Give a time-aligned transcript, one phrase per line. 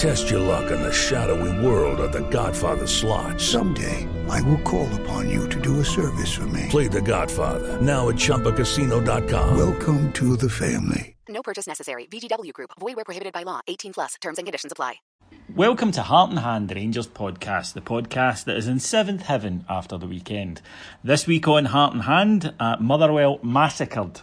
[0.00, 3.38] Test your luck in the shadowy world of The Godfather slot.
[3.38, 6.68] Someday, I will call upon you to do a service for me.
[6.70, 9.58] Play The Godfather now at ChumbaCasino.com.
[9.58, 11.16] Welcome to the family.
[11.28, 12.06] No purchase necessary.
[12.06, 12.70] VGW Group.
[12.80, 13.60] Void where prohibited by law.
[13.68, 14.14] 18 plus.
[14.22, 14.94] Terms and conditions apply.
[15.54, 19.98] Welcome to Heart and Hand, Rangers podcast, the podcast that is in seventh heaven after
[19.98, 20.62] the weekend.
[21.04, 24.22] This week on Heart and Hand, uh, Motherwell massacred.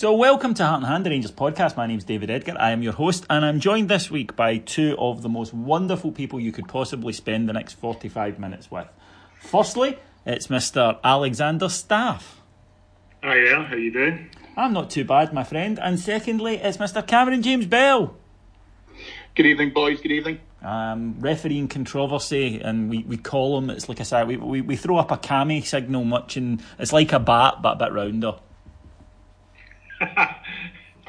[0.00, 1.76] So, welcome to Heart and Hand, the Rangers podcast.
[1.76, 2.54] My name's David Edgar.
[2.58, 6.10] I am your host, and I'm joined this week by two of the most wonderful
[6.10, 8.88] people you could possibly spend the next 45 minutes with.
[9.40, 10.98] Firstly, it's Mr.
[11.04, 12.40] Alexander Staff.
[13.22, 14.30] Hi there, how you doing?
[14.56, 15.78] I'm not too bad, my friend.
[15.78, 17.06] And secondly, it's Mr.
[17.06, 18.16] Cameron James Bell.
[19.34, 20.00] Good evening, boys.
[20.00, 20.40] Good evening.
[20.62, 23.68] Um, refereeing controversy, and we, we call them.
[23.68, 26.94] it's like I said, we, we, we throw up a Cammy signal much, and it's
[26.94, 28.36] like a bat, but a bit rounder.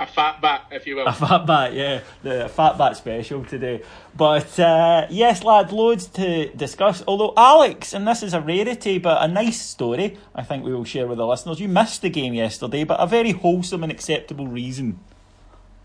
[0.01, 1.05] A fat bat, if you will.
[1.05, 3.83] A fat bat, yeah, the fat bat special today.
[4.17, 7.03] But uh, yes, lad, loads to discuss.
[7.07, 10.85] Although Alex, and this is a rarity, but a nice story, I think we will
[10.85, 11.59] share with the listeners.
[11.59, 14.99] You missed the game yesterday, but a very wholesome and acceptable reason.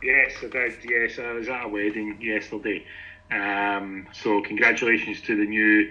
[0.02, 0.78] Yes, I did.
[0.88, 2.86] Yes, I was at a wedding yesterday.
[3.30, 5.90] Um, so congratulations to the new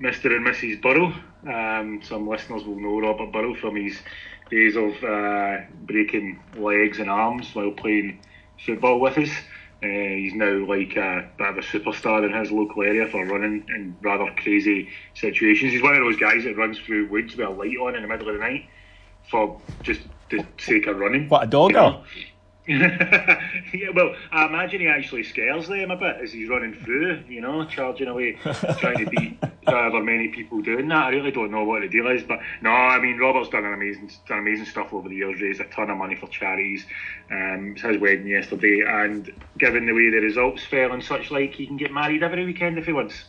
[0.00, 0.34] Mr.
[0.34, 0.82] and Mrs.
[0.82, 1.14] Burrow.
[1.46, 3.98] Um, some listeners will know Robert Burrow from his
[4.50, 8.18] days of uh, breaking legs and arms while playing
[8.64, 9.30] football with us.
[9.82, 13.64] Uh, he's now like a bit of a superstar in his local area for running
[13.74, 15.72] in rather crazy situations.
[15.72, 18.08] He's one of those guys that runs through woods with a light on in the
[18.08, 18.68] middle of the night
[19.30, 21.28] for just the sake of running.
[21.28, 21.72] What, a dogger?
[21.72, 22.04] You know?
[23.74, 27.40] yeah, well, I imagine he actually scares them a bit as he's running through, you
[27.40, 28.34] know, charging away,
[28.78, 31.06] trying to beat however many people doing that.
[31.06, 33.72] I really don't know what the deal is, but no, I mean, Robert's done an
[33.72, 36.86] amazing, done amazing stuff over the years, raised a ton of money for charities.
[37.28, 41.54] Um, it's his wedding yesterday, and given the way the results fell and such like,
[41.54, 43.24] he can get married every weekend if he wants.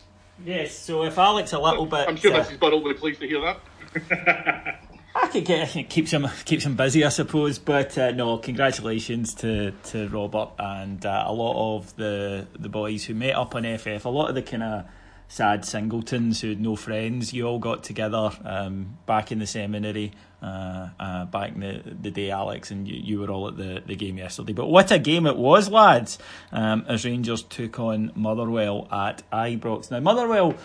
[0.46, 2.08] Yes, so if Alex a little bit.
[2.08, 2.60] I'm sure uh, Mrs.
[2.60, 4.82] Burrow will be pleased to hear that.
[5.14, 7.60] I could get it keeps him keeps him busy, I suppose.
[7.60, 13.06] But uh, no, congratulations to, to Robert and uh, a lot of the the boys
[13.06, 14.06] who met up on FF.
[14.06, 14.86] A lot of the kind of
[15.32, 17.34] sad singletons who had no friends.
[17.34, 20.12] You all got together um, back in the seminary,
[20.42, 23.82] uh, uh, back in the, the day, Alex, and you, you were all at the,
[23.86, 24.52] the game yesterday.
[24.52, 26.20] But what a game it was, lads!
[26.52, 29.90] Um, as Rangers took on Motherwell at Ibrox.
[29.90, 30.56] Now Motherwell.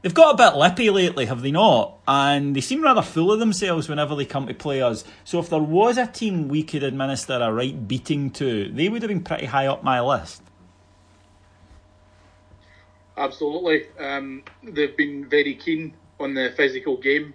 [0.00, 1.98] They've got a bit lippy lately, have they not?
[2.06, 5.02] And they seem rather full of themselves whenever they come to play us.
[5.24, 9.02] So if there was a team we could administer a right beating to, they would
[9.02, 10.42] have been pretty high up my list.
[13.16, 13.86] Absolutely.
[13.98, 17.34] Um, they've been very keen on the physical game,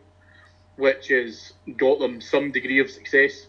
[0.77, 3.47] which has got them some degree of success.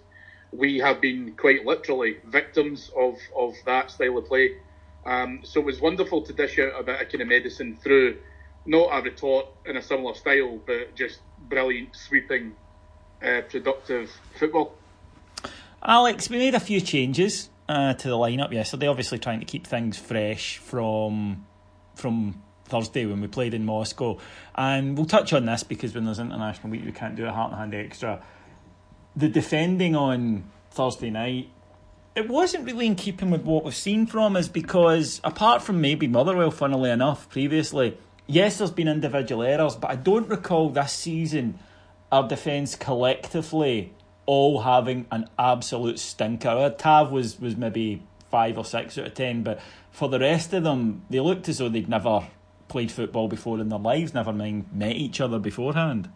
[0.50, 4.56] We have been quite literally victims of, of that style of play.
[5.06, 8.18] Um, so it was wonderful to dish out a bit of kind of medicine through
[8.66, 12.54] not a retort in a similar style, but just brilliant, sweeping,
[13.22, 14.74] uh, productive football.
[15.82, 18.86] Alex, we made a few changes uh, to the lineup yesterday.
[18.86, 21.46] Obviously, trying to keep things fresh from
[21.94, 24.18] from Thursday when we played in Moscow,
[24.54, 27.52] and we'll touch on this because when there's international week, we can't do a heart
[27.52, 28.22] and hand extra.
[29.14, 31.50] The defending on Thursday night,
[32.16, 36.08] it wasn't really in keeping with what we've seen from us because apart from maybe
[36.08, 41.58] Motherwell, funnily enough, previously, yes, there's been individual errors, but I don't recall this season
[42.12, 43.92] our defence collectively
[44.26, 46.74] all having an absolute stinker.
[46.78, 49.60] Tav was, was maybe five or six out of ten, but
[49.90, 52.26] for the rest of them, they looked as though they'd never
[52.68, 56.10] played football before in their lives, never mind met each other beforehand.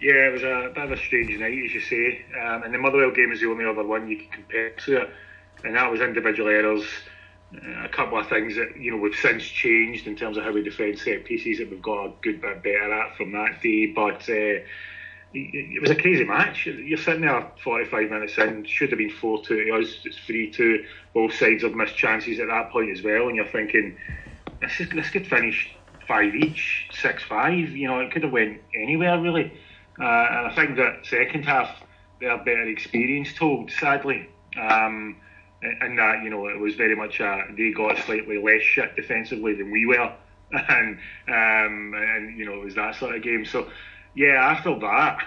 [0.00, 2.24] Yeah, it was a bit of a strange night, as you say.
[2.40, 5.10] Um, and the Motherwell game is the only other one you can compare to it,
[5.64, 6.84] and that was individual errors.
[7.54, 10.52] Uh, a couple of things that you know we've since changed in terms of how
[10.52, 13.86] we defend set pieces that we've got a good bit better at from that day.
[13.86, 14.64] But uh,
[15.34, 16.66] it was a crazy match.
[16.66, 20.50] You're sitting there 45 minutes in, should have been 4 2 to us, it's 3
[20.50, 20.84] 2.
[21.14, 23.96] Both sides have missed chances at that point as well, and you're thinking,
[24.60, 25.74] this, is, this could finish
[26.06, 27.54] 5 each, 6 5.
[27.70, 29.52] You know, it could have went anywhere really.
[29.98, 31.82] Uh, and I think that second half,
[32.20, 34.28] they're better experience told, sadly.
[34.58, 35.16] Um,
[35.62, 39.54] and that, you know, it was very much a, they got slightly less shit defensively
[39.54, 40.12] than we were.
[40.52, 40.98] and,
[41.28, 43.44] um, and, you know, it was that sort of game.
[43.44, 43.70] So,
[44.14, 45.24] yeah, after that,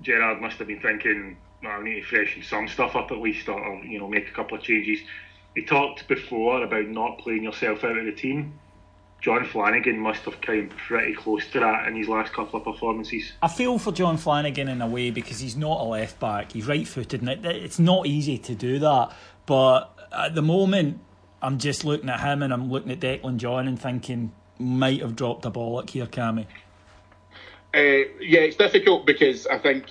[0.00, 3.48] Gerrard must have been thinking, well, I need to freshen some stuff up at least,
[3.48, 5.00] or, or you know, make a couple of changes.
[5.54, 8.58] He talked before about not playing yourself out of the team.
[9.22, 13.32] Jon Flanagan must have come pretty close to that in his last couple of performances.
[13.40, 16.50] I feel for Jon Flanagan in a way because he's not a left back.
[16.50, 19.12] He's right footed, and it's not easy to do that.
[19.46, 21.00] But at the moment,
[21.40, 25.16] I'm just looking at him and I'm looking at Declan John and thinking, might have
[25.16, 26.46] dropped a bollock here, Cammy.
[27.74, 29.86] Uh, yeah, it's difficult because I think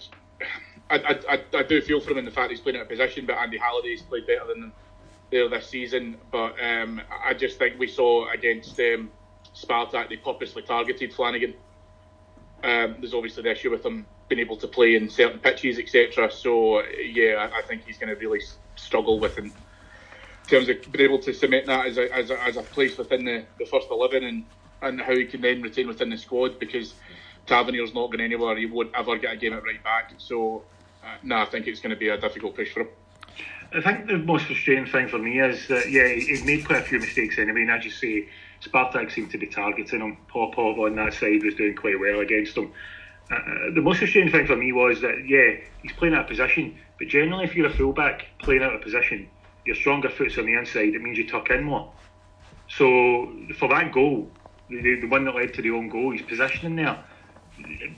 [0.90, 3.26] I, I, I do feel for him in the fact he's playing out of position,
[3.26, 4.74] but Andy Halliday's played better than him
[5.32, 6.18] there this season.
[6.32, 9.10] But um, I just think we saw against um,
[9.56, 11.54] Spartak they purposely targeted Flanagan.
[12.64, 16.32] Um, there's obviously the issue with him being able to play in certain pitches, etc.
[16.32, 18.40] So yeah, I, I think he's going to really
[18.78, 19.52] struggle with in
[20.48, 23.26] terms of being able to cement that as a, as a, as a place within
[23.26, 24.46] the, the first eleven and,
[24.82, 26.94] and how he can then retain within the squad because
[27.46, 28.56] Tavernier's not going anywhere.
[28.58, 30.14] He won't ever get a game at right back.
[30.18, 30.64] So,
[31.04, 32.88] uh, no, I think it's going to be a difficult push for him.
[33.74, 36.84] I think the most frustrating thing for me is that, yeah, he made quite a
[36.84, 37.62] few mistakes anyway.
[37.62, 38.30] And as you say,
[38.62, 40.18] Spartak seemed to be targeting him.
[40.28, 42.72] Popov on that side was doing quite well against him.
[43.32, 46.78] Uh, the most frustrating thing for me was that, yeah, he's playing out of position.
[47.00, 49.30] But generally, if you're a fullback playing out of position,
[49.66, 50.94] your stronger foot's on the inside.
[50.94, 51.92] It means you tuck in more.
[52.68, 54.30] So for that goal,
[54.70, 57.04] the, the one that led to the own goal, he's positioning there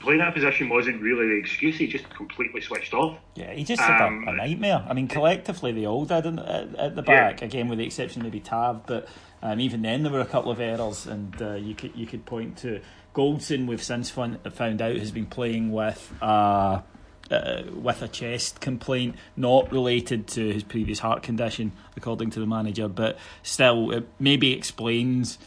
[0.00, 1.76] playing that position wasn't really the excuse.
[1.76, 3.18] He just completely switched off.
[3.34, 4.84] Yeah, he just had um, a, a, nightmare.
[4.88, 7.40] I mean, collectively they all did in, at, at, the back.
[7.40, 7.46] Yeah.
[7.46, 9.08] Again, with the exception of maybe Tav, but
[9.42, 12.24] um, even then there were a couple of errors, and uh, you could you could
[12.24, 12.80] point to
[13.14, 13.66] Goldson.
[13.66, 14.38] We've since found,
[14.82, 16.12] out has been playing with.
[16.20, 16.82] Uh,
[17.30, 22.44] uh, with a chest complaint, not related to his previous heart condition, according to the
[22.46, 25.38] manager, but still, it maybe explains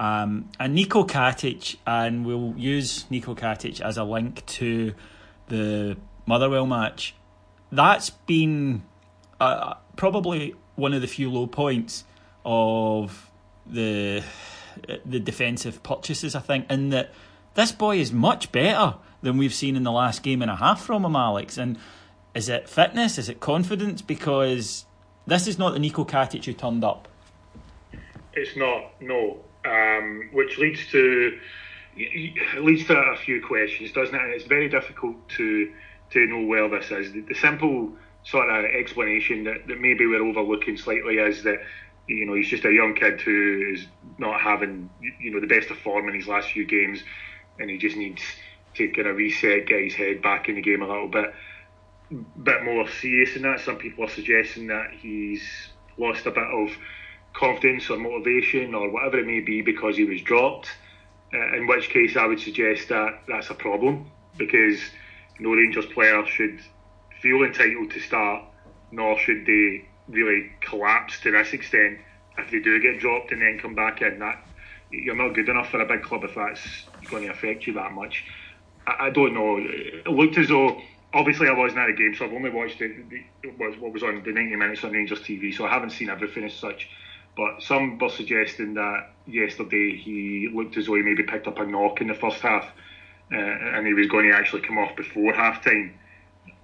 [0.00, 4.94] um, and Niko Katic, and we'll use Niko Katic as a link to
[5.48, 7.14] the Motherwell match.
[7.70, 8.82] That's been
[9.38, 12.04] uh, probably one of the few low points
[12.46, 13.30] of
[13.66, 14.24] the
[15.04, 16.34] the defensive purchases.
[16.34, 17.12] I think, in that
[17.54, 20.82] this boy is much better than we've seen in the last game and a half
[20.82, 21.58] from him, Alex.
[21.58, 21.78] And
[22.34, 23.18] is it fitness?
[23.18, 24.02] Is it confidence?
[24.02, 24.84] Because
[25.26, 27.08] this is not the Niko Katic who turned up.
[28.32, 28.92] It's not.
[29.00, 31.38] No, um, which leads to
[32.58, 34.20] leads to a few questions, doesn't it?
[34.20, 35.72] And it's very difficult to
[36.10, 37.12] to know where this is.
[37.12, 41.58] The, the simple sort of explanation that, that maybe we're overlooking slightly is that
[42.10, 43.86] you know he's just a young kid who is
[44.18, 44.90] not having
[45.20, 47.02] you know the best of form in his last few games,
[47.58, 48.22] and he just needs
[48.74, 51.32] to kind of reset, get his head back in the game a little bit.
[52.42, 53.60] Bit more serious than that.
[53.60, 55.42] Some people are suggesting that he's
[55.96, 56.70] lost a bit of
[57.32, 60.68] confidence or motivation or whatever it may be because he was dropped.
[61.32, 64.80] Uh, in which case, I would suggest that that's a problem because
[65.38, 66.60] no Rangers player should
[67.22, 68.44] feel entitled to start,
[68.90, 71.98] nor should they really collapse to this extent
[72.38, 74.18] if they do get dropped and then come back in.
[74.18, 74.44] That
[74.90, 77.92] you're not good enough for a big club if that's going to affect you that
[77.92, 78.24] much.
[78.86, 79.58] I, I don't know.
[79.58, 80.80] It looked as though
[81.12, 82.92] obviously I wasn't at the game, so I've only watched the,
[83.56, 86.54] what was on the 90 minutes on Rangers TV, so I haven't seen everything as
[86.54, 86.88] such.
[87.36, 91.66] But some were suggesting that yesterday he looked as though he maybe picked up a
[91.66, 92.66] knock in the first half,
[93.32, 95.94] uh, and he was going to actually come off before half time,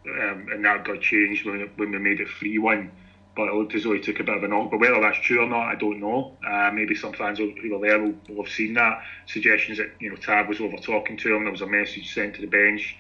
[0.07, 2.91] um, and that got changed when, when we made it three one.
[3.37, 4.71] But it looked as though he took a bit of a knock.
[4.71, 6.37] But whether that's true or not, I don't know.
[6.45, 9.03] Uh, maybe some fans who were there will, will, have seen that.
[9.27, 11.45] Suggestions that you know Tav was over talking to him.
[11.45, 12.97] There was a message sent to the bench.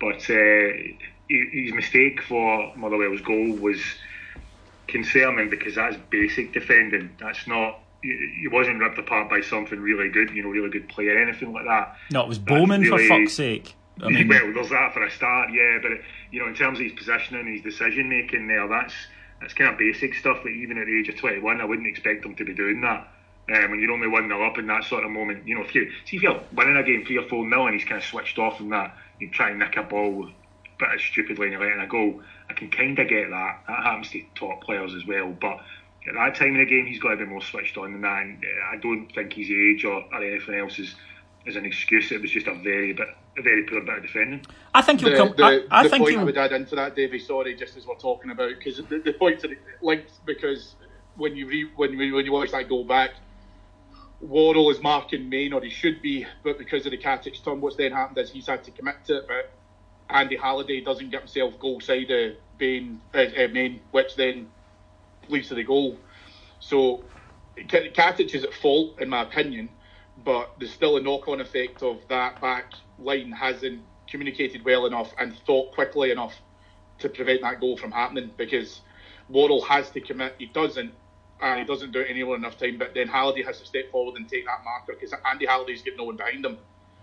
[0.00, 0.72] But uh,
[1.28, 3.80] his mistake for Motherwell's goal was
[4.86, 7.10] concerning because that's basic defending.
[7.18, 7.80] That's not.
[8.02, 11.52] He wasn't ripped apart by something really good, you know, really good play or anything
[11.52, 11.96] like that.
[12.10, 13.74] No, it was Bowman really, for fuck's sake.
[14.02, 15.78] I mean, well, there's that for a start, yeah.
[15.80, 15.92] But
[16.30, 18.94] you know, in terms of his positioning, his decision making, there, that's
[19.42, 22.24] that's kind of basic stuff that even at the age of 21, I wouldn't expect
[22.24, 23.08] him to be doing that.
[23.52, 25.74] Um, when you're only one 0 up in that sort of moment, you know, if
[25.74, 28.04] you see if you're winning a game three or four 0 and he's kind of
[28.04, 30.30] switched off from that, you try and nick a ball
[30.78, 32.22] bit stupidly and you're letting a goal.
[32.48, 33.62] I can kind of get that.
[33.66, 35.58] That happens to top players as well, but
[36.06, 38.22] at that time in the game, he's got to be more switched on than that.
[38.22, 40.94] And uh, I don't think his age or, or anything else is,
[41.46, 42.12] is an excuse.
[42.12, 43.08] It was just a very bit,
[43.38, 44.44] a very poor bit of defending.
[44.74, 45.34] I think he'll the, come.
[45.36, 47.18] The, I, I the think point he'll, I would add into that, Davey.
[47.18, 50.74] Sorry, just as we're talking about because the, the points are linked because
[51.16, 53.12] when you re, when when you watch that goal back,
[54.20, 57.76] Worrall is marking Main, or he should be, but because of the Katic turn, what's
[57.76, 59.50] then happened is he's had to commit to it, but
[60.08, 64.48] Andy Halliday doesn't get himself goal side of Bain, uh, uh, Main, which then
[65.28, 65.98] leads to the goal.
[66.60, 67.02] So
[67.56, 69.68] Katic is at fault, in my opinion,
[70.24, 75.12] but there's still a knock on effect of that back line hasn't communicated well enough
[75.18, 76.34] and thought quickly enough
[76.98, 78.80] to prevent that goal from happening because
[79.28, 80.92] Worrall has to commit, he doesn't.
[81.40, 84.14] And he doesn't do it anywhere enough time, but then Halliday has to step forward
[84.14, 86.56] and take that marker because Andy Halliday's got no one behind him.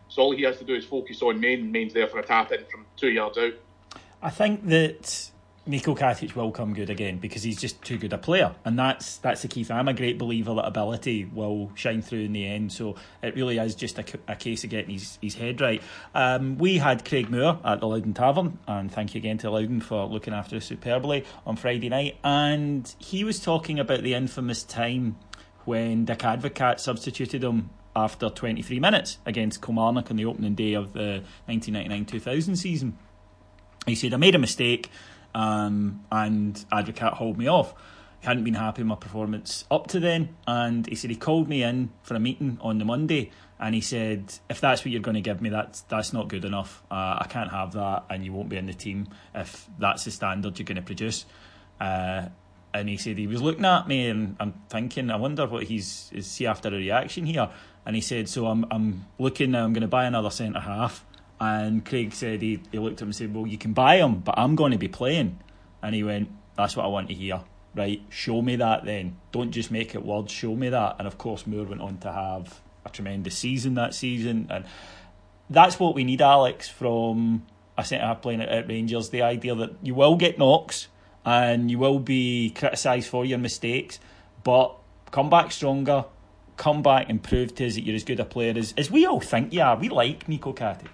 [0.07, 1.69] So all he has to do is focus on Main.
[1.73, 3.53] Main's there for a tap in from two yards out.
[4.21, 5.29] I think that
[5.67, 9.17] Niko Katic will come good again because he's just too good a player, and that's
[9.17, 9.77] that's the key thing.
[9.77, 12.71] I'm a great believer that ability will shine through in the end.
[12.71, 15.81] So it really is just a, a case of getting his, his head right.
[16.15, 19.81] Um, we had Craig Moore at the Louden Tavern, and thank you again to Louden
[19.81, 22.17] for looking after us superbly on Friday night.
[22.23, 25.17] And he was talking about the infamous time
[25.65, 30.93] when Dick Advocaat substituted him after 23 minutes against Kilmarnock on the opening day of
[30.93, 32.97] the 1999-2000 season.
[33.85, 34.89] He said, I made a mistake
[35.33, 37.74] um, and Advocaat hauled me off.
[38.21, 41.48] He hadn't been happy with my performance up to then and he said he called
[41.48, 45.01] me in for a meeting on the Monday and he said, if that's what you're
[45.01, 46.83] going to give me, that's, that's not good enough.
[46.91, 50.12] Uh, I can't have that and you won't be in the team if that's the
[50.12, 51.25] standard you're going to produce.
[51.79, 52.27] Uh,
[52.74, 56.09] and he said he was looking at me and I'm thinking, I wonder what he's
[56.13, 57.50] is he after a reaction here.
[57.86, 59.63] And he said, so I'm I'm looking now.
[59.63, 61.03] I'm going to buy another centre half.
[61.39, 64.19] And Craig said he, he looked at him and said, well, you can buy him,
[64.19, 65.39] but I'm going to be playing.
[65.81, 67.41] And he went, that's what I want to hear.
[67.75, 69.17] Right, show me that then.
[69.31, 70.31] Don't just make it words.
[70.31, 70.96] Show me that.
[70.98, 74.65] And of course, Moore went on to have a tremendous season that season, and
[75.50, 77.46] that's what we need, Alex, from
[77.77, 79.12] a centre half playing at, at Rangers.
[79.12, 80.88] The idea that you will get knocks
[81.24, 84.00] and you will be criticised for your mistakes,
[84.43, 84.75] but
[85.12, 86.05] come back stronger,
[86.58, 89.05] come back and prove to us that you're as good a player as, as we
[89.05, 89.77] all think you are.
[89.77, 90.89] We like Niko Katic.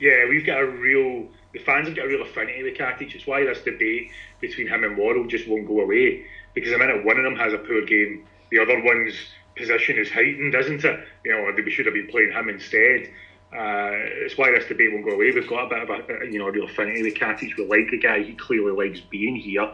[0.00, 1.26] Yeah, we've got a real.
[1.52, 3.14] The fans have got a real affinity with Katic.
[3.14, 4.10] It's why this debate
[4.40, 6.24] between him and Worrall just won't go away.
[6.54, 9.14] Because the minute one of them has a poor game, the other one's
[9.56, 11.00] position is heightened, isn't it?
[11.24, 13.08] You know, we should have been playing him instead.
[13.52, 13.92] Uh,
[14.24, 15.32] it's why this debate won't go away.
[15.32, 17.56] We've got a bit of a, you know real affinity with Katic.
[17.56, 18.22] We like the guy.
[18.22, 19.70] He clearly likes being here.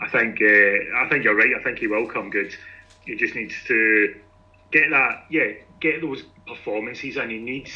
[0.00, 1.52] I think uh, I think you're right.
[1.58, 2.54] I think he will come good.
[3.06, 4.14] He just needs to
[4.70, 5.24] get that.
[5.30, 7.72] Yeah, get those performances, and he needs.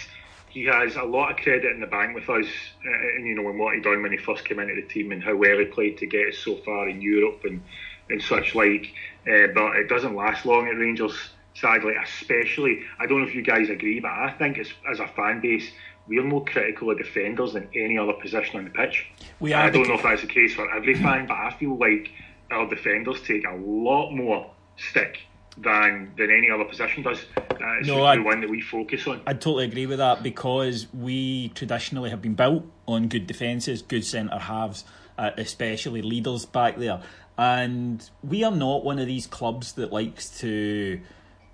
[0.58, 2.46] He has a lot of credit in the bank with us,
[2.84, 5.12] uh, and you know, and what he done when he first came into the team,
[5.12, 7.62] and how well he played to get us so far in Europe and
[8.10, 8.92] and such like.
[9.22, 12.80] Uh, but it doesn't last long at Rangers sadly, especially.
[12.98, 15.70] I don't know if you guys agree, but I think as, as a fan base,
[16.06, 19.06] we're more critical of defenders than any other position on the pitch.
[19.40, 21.76] We are I don't know if that's the case for every fan, but I feel
[21.76, 22.10] like
[22.50, 25.18] our defenders take a lot more stick
[25.62, 27.18] than than any other position does.
[27.36, 27.42] Uh,
[27.78, 29.20] it's No, I- the one that we focus on.
[29.26, 34.04] I totally agree with that because we traditionally have been built on good defences, good
[34.04, 34.84] centre halves,
[35.18, 37.00] uh, especially leaders back there.
[37.36, 41.00] And we are not one of these clubs that likes to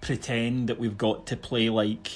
[0.01, 2.11] pretend that we've got to play like,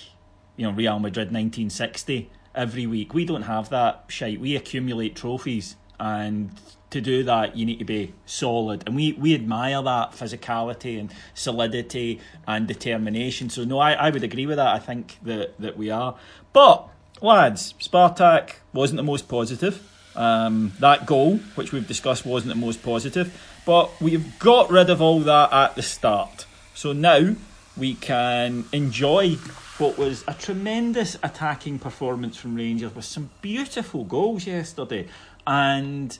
[0.56, 3.14] you know, Real Madrid 1960 every week.
[3.14, 4.40] We don't have that shite.
[4.40, 6.50] We accumulate trophies and
[6.90, 8.82] to do that you need to be solid.
[8.86, 13.50] And we, we admire that physicality and solidity and determination.
[13.50, 14.74] So no I, I would agree with that.
[14.74, 16.16] I think that, that we are.
[16.52, 16.88] But
[17.20, 19.82] lads Spartak wasn't the most positive.
[20.16, 23.38] Um, that goal which we've discussed wasn't the most positive.
[23.66, 26.46] But we've got rid of all that at the start.
[26.74, 27.34] So now
[27.76, 29.36] we can enjoy
[29.78, 35.06] what was a tremendous attacking performance from Rangers with some beautiful goals yesterday.
[35.46, 36.18] And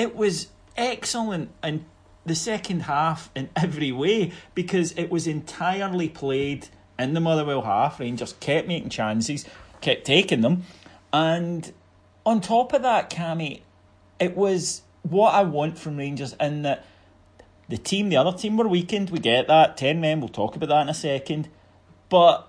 [0.00, 1.84] it was excellent in
[2.24, 8.00] the second half in every way because it was entirely played in the Motherwell half.
[8.00, 9.44] Rangers kept making chances,
[9.82, 10.64] kept taking them,
[11.12, 11.72] and
[12.24, 13.60] on top of that, Cammy,
[14.18, 16.86] it was what I want from Rangers in that
[17.68, 19.10] the team, the other team were weakened.
[19.10, 19.76] We get that.
[19.76, 21.48] 10 men, we'll talk about that in a second.
[22.08, 22.48] But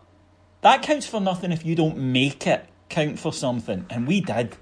[0.61, 3.85] that counts for nothing if you don't make it count for something.
[3.89, 4.57] And we did.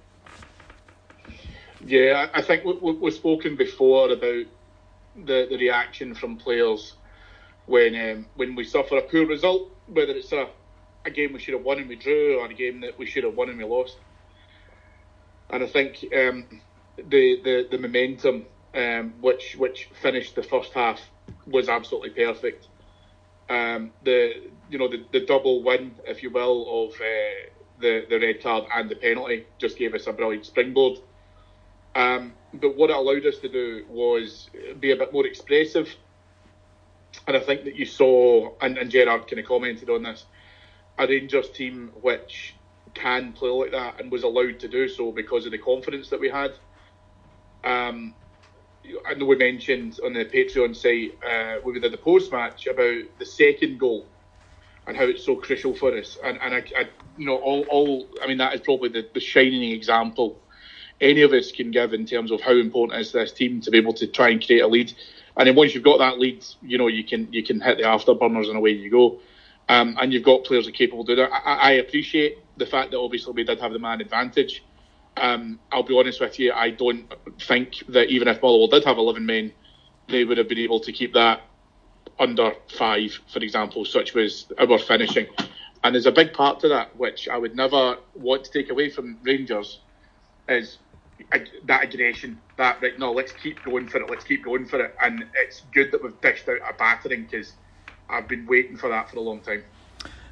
[1.86, 4.46] Yeah, I think we, we've spoken before about
[5.16, 6.94] the, the reaction from players
[7.66, 10.50] when um, when we suffer a poor result, whether it's a,
[11.06, 13.24] a game we should have won and we drew, or a game that we should
[13.24, 13.98] have won and we lost.
[15.50, 16.62] And I think um,
[16.98, 18.46] the, the the momentum
[18.76, 21.00] um, which which finished the first half
[21.48, 22.68] was absolutely perfect.
[23.50, 28.20] Um, the you know the, the double win, if you will, of uh, the the
[28.20, 31.00] red card and the penalty just gave us a brilliant springboard.
[32.00, 35.94] Um, but what it allowed us to do was be a bit more expressive.
[37.28, 40.26] And I think that you saw, and, and Gerrard kind of commented on this,
[40.98, 42.56] a Rangers team which
[42.94, 46.22] can play like that and was allowed to do so because of the confidence that
[46.22, 46.54] we had.
[47.66, 48.16] Um,
[49.06, 53.04] I know we mentioned on the Patreon site uh, we did the post match about
[53.20, 54.06] the second goal
[54.88, 56.18] and how it's so crucial for us.
[56.24, 59.20] And and I, I you know all, all I mean that is probably the, the
[59.20, 60.40] shining example
[61.02, 63.72] any of us can give in terms of how important it is this team to
[63.72, 64.94] be able to try and create a lead.
[65.38, 67.84] And then once you've got that lead, you know you can you can hit the
[67.84, 69.20] afterburners and away you go.
[69.70, 71.32] Um, and you've got players that are capable of doing that.
[71.32, 74.64] I, I appreciate the fact that obviously we did have the man advantage.
[75.16, 77.06] Um, I'll be honest with you, I don't
[77.40, 79.52] think that even if Motherwell did have 11 men,
[80.08, 81.42] they would have been able to keep that
[82.20, 85.28] under five, for example, such was our finishing.
[85.84, 88.90] And there's a big part to that, which I would never want to take away
[88.90, 89.80] from Rangers,
[90.48, 90.78] is
[91.66, 92.40] that aggression.
[92.58, 94.10] That right, no, let's keep going for it.
[94.10, 94.96] Let's keep going for it.
[95.02, 97.54] And it's good that we've dished out a battering because
[98.10, 99.64] I've been waiting for that for a long time.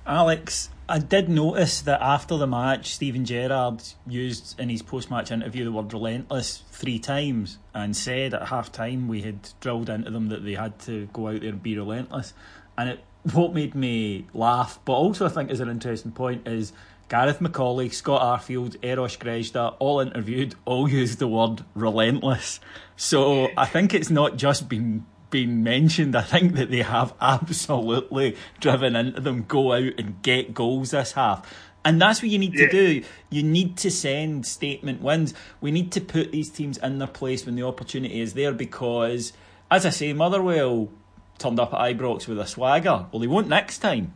[0.06, 5.32] Alex, I did notice that after the match, Steven Gerrard used in his post match
[5.32, 10.10] interview the word relentless three times and said at half time we had drilled into
[10.10, 12.34] them that they had to go out there and be relentless.
[12.78, 16.72] And it what made me laugh, but also I think is an interesting point, is
[17.10, 22.60] Gareth McAuley, Scott Arfield, Eros Grezda, all interviewed, all used the word relentless.
[22.98, 26.16] So I think it's not just been been mentioned.
[26.16, 31.12] I think that they have absolutely driven into them, go out and get goals this
[31.14, 31.54] half.
[31.84, 32.68] And that's what you need Yeah.
[32.68, 33.04] to do.
[33.30, 35.34] You need to send statement wins.
[35.62, 39.34] We need to put these teams in their place when the opportunity is there because,
[39.70, 40.90] as I say, Motherwell
[41.38, 43.06] turned up at Ibrox with a swagger.
[43.12, 44.14] Well, they won't next time.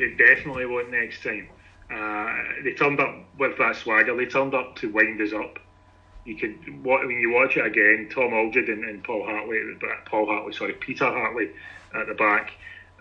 [0.00, 1.48] They definitely won't next time.
[1.92, 4.16] Uh, they turned up with that swagger.
[4.16, 5.58] They turned up to wind us up.
[6.24, 8.08] You could when you watch it again.
[8.10, 9.58] Tom Aldred and, and Paul Hartley,
[10.06, 11.50] Paul Hartley, sorry, Peter Hartley
[11.94, 12.52] at the back.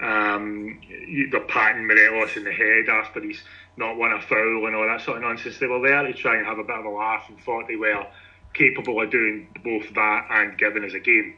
[0.02, 3.44] Um, you, they're patting Morelos in the head after he's
[3.78, 5.58] not won a foul and all that sort of nonsense.
[5.58, 7.76] They were there to try and have a bit of a laugh and thought they
[7.76, 8.06] were
[8.54, 11.36] capable of doing both that and giving us a game.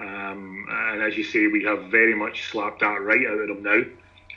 [0.00, 3.62] Um, and as you say, we have very much slapped that right out of them
[3.62, 3.82] now.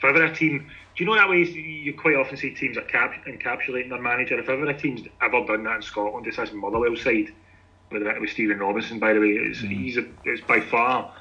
[0.02, 2.82] If ever a team, do you know that way you quite often see teams are
[2.82, 4.38] cap- encapsulating their manager?
[4.38, 7.34] If ever a team's ever done that in Scotland, it's this Motherwell side
[7.90, 9.28] with, with Stephen Robinson, by the way.
[9.28, 9.68] It's, mm.
[9.68, 11.14] he's a, it's by far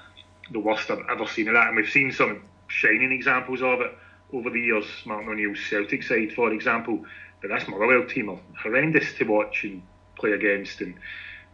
[0.52, 1.68] the worst I've ever seen of that.
[1.68, 3.98] And we've seen some shining examples of it
[4.32, 4.86] over the years.
[5.06, 7.04] Martin O'Neill's Celtic side, for example.
[7.42, 9.82] But this Motherwell team are horrendous to watch and
[10.16, 10.80] play against.
[10.80, 10.96] And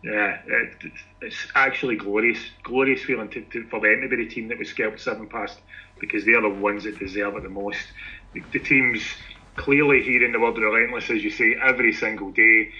[0.05, 0.91] yeah, it,
[1.21, 4.69] it's actually glorious, glorious feeling to, to, for them to be the team that was
[4.69, 5.57] scalped seven past
[5.99, 7.79] because they're the ones that deserve it the most.
[8.33, 9.01] The, the team's
[9.55, 12.71] clearly hearing the word relentless, as you say, every single day,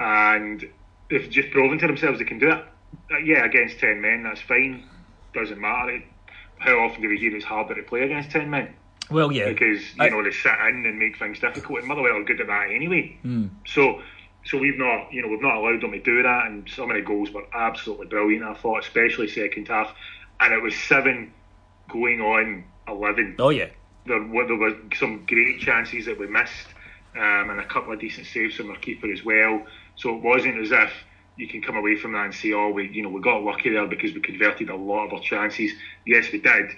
[0.00, 0.68] and
[1.10, 2.64] they've just proven to themselves they can do it.
[3.12, 4.82] Uh, yeah, against 10 men, that's fine.
[5.32, 6.02] Doesn't matter.
[6.58, 8.74] How often do we hear it's harder to play against 10 men?
[9.10, 9.48] Well, yeah.
[9.48, 11.80] because you I- know they sit in and make things difficult.
[11.80, 13.16] And Motherwell are good at that anyway.
[13.66, 14.02] So,
[14.44, 16.46] so we've not, you know, we've not allowed them to do that.
[16.46, 18.44] And some of the goals were absolutely brilliant.
[18.44, 19.94] I thought, especially second half,
[20.40, 21.32] and it was seven
[21.88, 23.36] going on eleven.
[23.38, 23.68] Oh, yeah.
[24.06, 26.66] There were there were some great chances that we missed,
[27.16, 29.66] um, and a couple of decent saves from our keeper as well.
[29.96, 30.92] So it wasn't as if
[31.36, 33.70] you can come away from that and say, "Oh, we, you know, we got lucky
[33.70, 35.72] there because we converted a lot of our chances."
[36.06, 36.70] Yes, we did,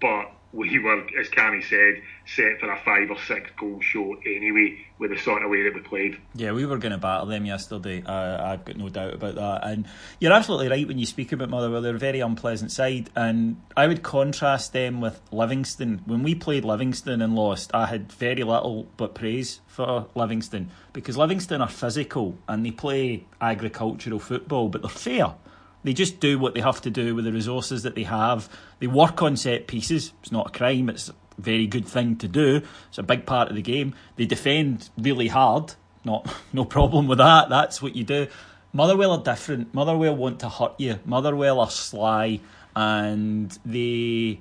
[0.00, 4.78] but we were, as Cammy said, set for a five or six goal show anyway
[4.98, 6.16] with the sort of way that we played.
[6.34, 8.02] Yeah, we were going to battle them yesterday.
[8.06, 9.66] Uh, I've got no doubt about that.
[9.66, 9.86] And
[10.20, 11.82] you're absolutely right when you speak about Motherwell.
[11.82, 13.10] They're a very unpleasant side.
[13.16, 16.02] And I would contrast them with Livingston.
[16.06, 21.16] When we played Livingston and lost, I had very little but praise for Livingston because
[21.16, 25.34] Livingston are physical and they play agricultural football, but they're fair.
[25.84, 28.48] They just do what they have to do with the resources that they have.
[28.80, 30.12] They work on set pieces.
[30.22, 30.88] It's not a crime.
[30.88, 32.62] It's a very good thing to do.
[32.88, 33.94] It's a big part of the game.
[34.16, 35.74] They defend really hard.
[36.04, 37.50] not no problem with that.
[37.50, 38.26] That's what you do.
[38.72, 39.72] Motherwell are different.
[39.72, 40.98] Motherwell want to hurt you.
[41.04, 42.40] Motherwell are sly,
[42.74, 44.40] and they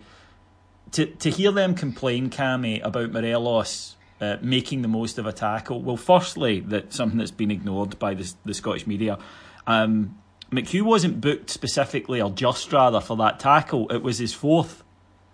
[0.93, 5.81] to to hear them complain, Cammy, about Morelos uh, making the most of a tackle.
[5.81, 9.19] Well, firstly, that something that's been ignored by the, the Scottish media.
[9.67, 10.17] Um,
[10.53, 13.89] McHugh wasn't booked specifically, or just rather, for that tackle.
[13.91, 14.83] It was his fourth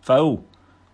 [0.01, 0.43] foul,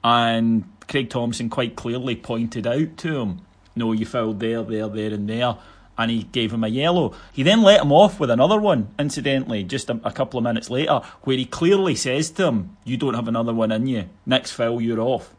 [0.04, 3.42] and Craig Thomson quite clearly pointed out to him,
[3.76, 5.58] "No, you fouled there, there, there, and there."
[5.98, 7.14] And he gave him a yellow.
[7.32, 10.70] He then let him off with another one, incidentally, just a, a couple of minutes
[10.70, 14.10] later, where he clearly says to him, You don't have another one in you.
[14.26, 15.34] Next foul, you're off.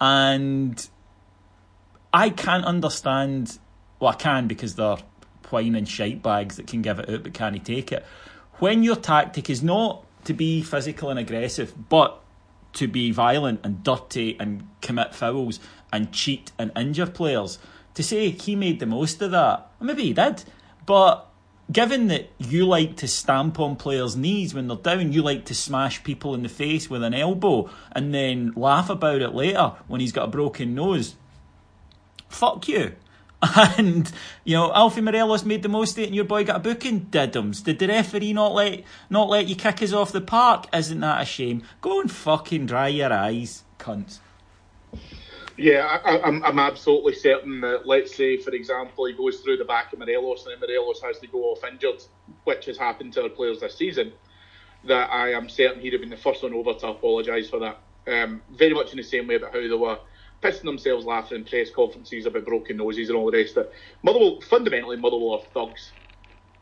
[0.00, 0.88] And
[2.12, 3.58] I can't understand.
[3.98, 4.98] Well, I can because they're
[5.52, 8.04] wine and shite bags that can give it out but can't take it.
[8.58, 12.20] When your tactic is not to be physical and aggressive, but
[12.74, 15.60] to be violent and dirty and commit fouls
[15.92, 17.58] and cheat and injure players,
[17.94, 20.44] to say he made the most of that, maybe he did,
[20.86, 21.26] but
[21.72, 25.54] given that you like to stamp on players' knees when they're down, you like to
[25.54, 30.00] smash people in the face with an elbow and then laugh about it later when
[30.00, 31.14] he's got a broken nose,
[32.28, 32.94] fuck you.
[33.78, 34.10] And
[34.44, 37.06] you know, Alfie Morelos made the most of it, and your boy got a booking.
[37.06, 37.64] Diddums.
[37.64, 40.66] Did the referee not let not let you kick us off the park?
[40.74, 41.62] Isn't that a shame?
[41.80, 44.18] Go and fucking dry your eyes, cunts.
[45.60, 49.64] Yeah, I, I'm, I'm absolutely certain that, let's say, for example, he goes through the
[49.66, 52.02] back of Morelos and then Morelos has to go off injured,
[52.44, 54.14] which has happened to our players this season,
[54.84, 57.78] that I am certain he'd have been the first one over to apologise for that.
[58.06, 59.98] Um, very much in the same way about how they were
[60.42, 63.72] pissing themselves laughing in press conferences about broken noses and all the rest of it.
[64.02, 65.94] Motherwell, fundamentally, Motherwell are thugs,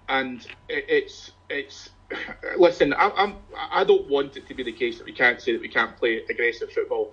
[0.08, 1.90] and it, it's it's.
[2.58, 5.52] Listen, I, I'm I don't want it to be the case that we can't say
[5.52, 7.12] that we can't play aggressive football.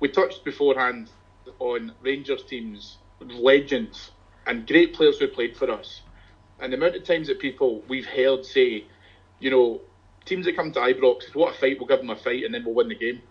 [0.00, 1.10] We touched beforehand
[1.58, 4.12] on Rangers teams, legends,
[4.46, 6.02] and great players who played for us,
[6.60, 8.88] and the amount of times that people we've heard say,
[9.40, 9.82] you know,
[10.24, 12.64] teams that come to Ibrox, what a fight, we'll give them a fight, and then
[12.64, 13.22] we'll win the game.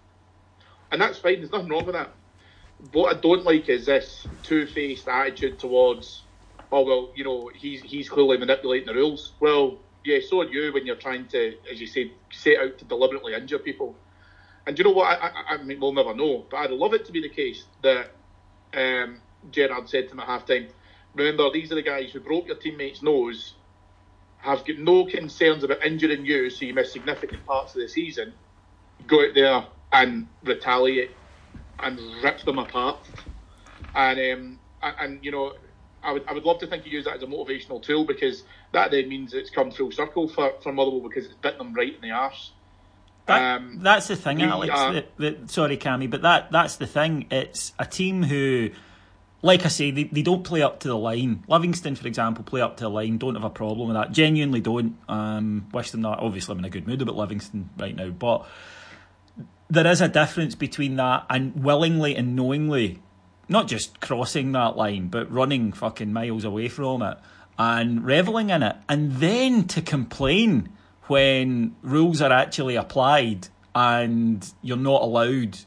[0.92, 1.40] And that's fine.
[1.40, 2.16] There's nothing wrong with that
[2.92, 6.24] what I don't like is this two-faced attitude towards,
[6.72, 9.34] oh well, you know, he's he's clearly manipulating the rules.
[9.40, 12.86] Well, yeah, so are you when you're trying to, as you say, set out to
[12.86, 13.96] deliberately injure people.
[14.66, 15.08] And you know what?
[15.08, 17.66] I, I, I mean, we'll never know, but I'd love it to be the case
[17.82, 18.12] that
[18.74, 20.70] um, Gerrard said to him at halftime.
[21.16, 23.54] Remember, these are the guys who broke your teammate's nose,
[24.38, 28.34] have got no concerns about injuring you, so you miss significant parts of the season.
[29.08, 31.12] Go out there and retaliate
[31.80, 33.00] and rip them apart.
[33.96, 35.54] And um, and, and, you know,
[36.04, 38.44] I would I would love to think you use that as a motivational tool because
[38.72, 41.94] that then means it's come full circle for, for Motherwell because it's bit them right
[41.94, 42.52] in the arse.
[43.26, 44.74] That, um, that's the thing, Alex.
[44.74, 47.28] That, that, sorry, Cammy, but that that's the thing.
[47.30, 48.70] It's a team who,
[49.42, 51.44] like I say, they, they don't play up to the line.
[51.50, 53.18] Livingston, for example, play up to the line.
[53.18, 54.13] Don't have a problem with that.
[54.13, 54.98] Genuinely don't.
[55.10, 56.20] Um, wish them that.
[56.20, 58.48] Obviously, I'm in a good mood about Livingston right now, but
[59.69, 63.01] there is a difference between that and willingly and knowingly,
[63.49, 67.17] not just crossing that line, but running fucking miles away from it
[67.60, 70.69] and reveling in it, and then to complain
[71.08, 75.58] when rules are actually applied and you're not allowed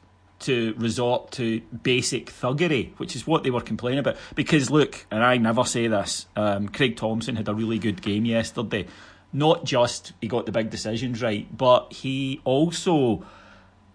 [0.41, 4.17] to resort to basic thuggery, which is what they were complaining about.
[4.35, 8.25] Because look, and I never say this, um, Craig Thomson had a really good game
[8.25, 8.87] yesterday.
[9.33, 13.25] Not just he got the big decisions right, but he also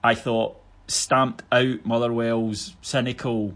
[0.05, 3.55] I thought stamped out Motherwell's cynical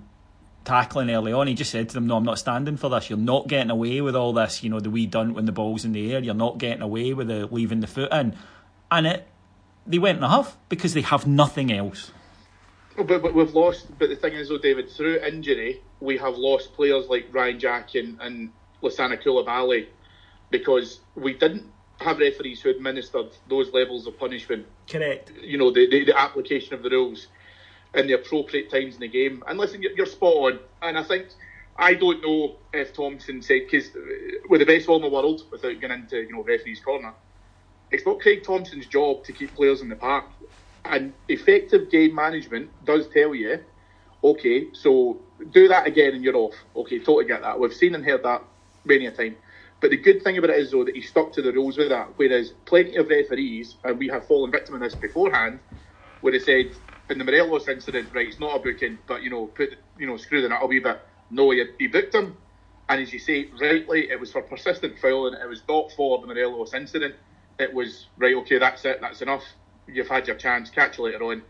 [0.66, 1.46] tackling early on.
[1.46, 3.08] He just said to them, "No, I'm not standing for this.
[3.08, 4.64] You're not getting away with all this.
[4.64, 6.22] You know, the wee done when the ball's in the air.
[6.22, 8.36] You're not getting away with the leaving the foot in."
[8.90, 9.28] And it,
[9.86, 12.12] they went in a huff because they have nothing else.
[12.98, 13.88] But, but we've lost.
[14.00, 17.94] But the thing is, though, David, through injury, we have lost players like Ryan Jack
[17.94, 18.50] and, and
[18.82, 19.86] Lassana Coulibaly
[20.50, 24.66] because we didn't have referees who administered those levels of punishment.
[24.88, 25.32] Correct.
[25.42, 27.28] You know, the, the, the application of the rules
[27.94, 29.44] in the appropriate times in the game.
[29.48, 30.60] And listen, you're, you're spot on.
[30.82, 31.28] And I think,
[31.78, 33.90] I don't know if Thomson said, because
[34.50, 37.14] with the best ball in the world, without getting into, you know, referee's corner,
[37.92, 40.26] it's not Craig Thomson's job to keep players in the park.
[40.86, 43.60] And effective game management does tell you,
[44.24, 45.20] okay, so
[45.52, 46.56] do that again and you're off.
[46.76, 47.60] Okay, totally get that.
[47.60, 48.44] We've seen and heard that
[48.86, 49.36] many a time.
[49.82, 51.90] But the good thing about it is, though, that he stuck to the rules with
[51.90, 52.10] that.
[52.18, 55.60] Whereas plenty of referees, and we have fallen victim of this beforehand,
[56.22, 56.76] where they said
[57.10, 60.18] in the Morelos incident, right, it's not a booking, but you know, put you know,
[60.18, 61.00] screw the nut a wee bit.
[61.32, 62.38] No, he, he booked him,
[62.90, 65.36] and as you say rightly, it was for persistent fouling.
[65.42, 67.16] It was not for the Morelos incident.
[67.58, 69.44] It was right, okay, that's it, that's enough.
[69.88, 70.70] You've had your chance.
[70.70, 71.44] Catch you later on.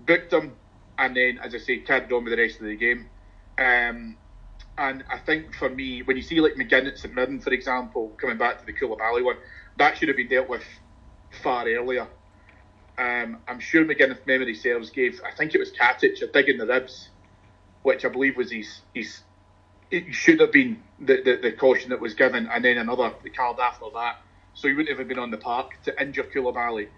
[0.00, 0.56] Booked him,
[0.98, 3.10] and then, as I say, carried on with the rest of the game.
[3.58, 4.16] Um,
[4.78, 8.16] And I think for me, when you see like McGinn at St Mirren, for example,
[8.20, 9.36] coming back to the Coulibaly one,
[9.76, 10.64] that should have been dealt with
[11.42, 12.06] far earlier.
[12.98, 16.48] Um, I'm sure McGinn, if memory serves, gave I think it was Katic a dig
[16.48, 17.08] in the ribs,
[17.82, 19.20] which I believe was his his.
[19.90, 23.30] It should have been the, the, the caution that was given, and then another the
[23.30, 24.20] card after that.
[24.54, 26.88] So he wouldn't have been on the park to injure Coulibaly.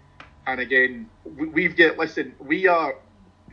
[0.47, 2.35] And again, we, we've got listen.
[2.39, 2.95] We are,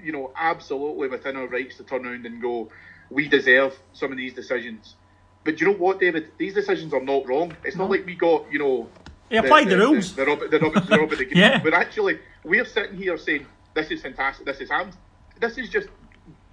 [0.00, 2.70] you know, absolutely within our rights to turn around and go.
[3.12, 4.96] We deserve some of these decisions.
[5.44, 6.32] But do you know what, David?
[6.38, 7.54] These decisions are not wrong.
[7.64, 8.88] It's not like we got, you know,
[9.28, 10.14] He applied the, rules.
[10.14, 11.38] The, the, Robert, the, Robert, the Robert the Green.
[11.38, 11.62] Yeah.
[11.62, 14.46] But actually, we're sitting here saying this is fantastic.
[14.46, 14.92] This is hand.
[15.40, 15.88] This is just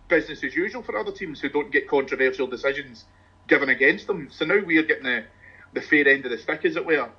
[0.07, 3.05] business as usual for other teams who don't get controversial decisions
[3.47, 4.29] given against them.
[4.31, 5.23] So now we're getting the,
[5.73, 7.09] the fair end of the stick, as it were,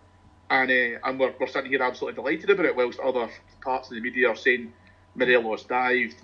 [0.50, 3.30] and uh, and we're, we're sitting here absolutely delighted about it, whilst other
[3.62, 4.72] parts of the media are saying
[5.14, 6.16] Morelos dived.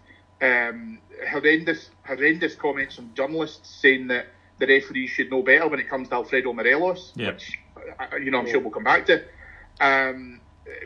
[0.42, 0.99] Um,
[1.31, 4.27] horrendous, horrendous comments from journalists saying that
[4.59, 7.33] the referees should know better when it comes to Alfredo Morelos, Yeah.
[7.33, 7.59] which
[7.99, 9.22] uh, you know I'm sure we'll come back to.
[9.81, 10.40] Um,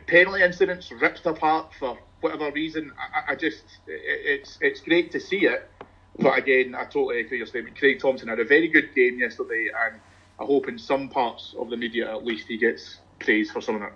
[0.07, 2.93] penalty incidents ripped apart for whatever reason.
[2.99, 5.69] I, I- I just it, it's it's great to see it,
[6.19, 7.77] but again, I totally echo your statement.
[7.79, 10.01] Craig Thomson had a very good game yesterday, and
[10.39, 13.77] I hope in some parts of the media at least he gets praise for some
[13.77, 13.93] of it.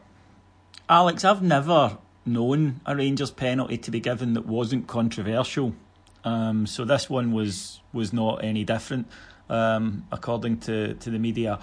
[0.89, 5.75] Alex, I've never known a Rangers penalty to be given that wasn't controversial.
[6.25, 9.07] Um, so this one was was not any different,
[9.49, 11.59] um, according to, to the media.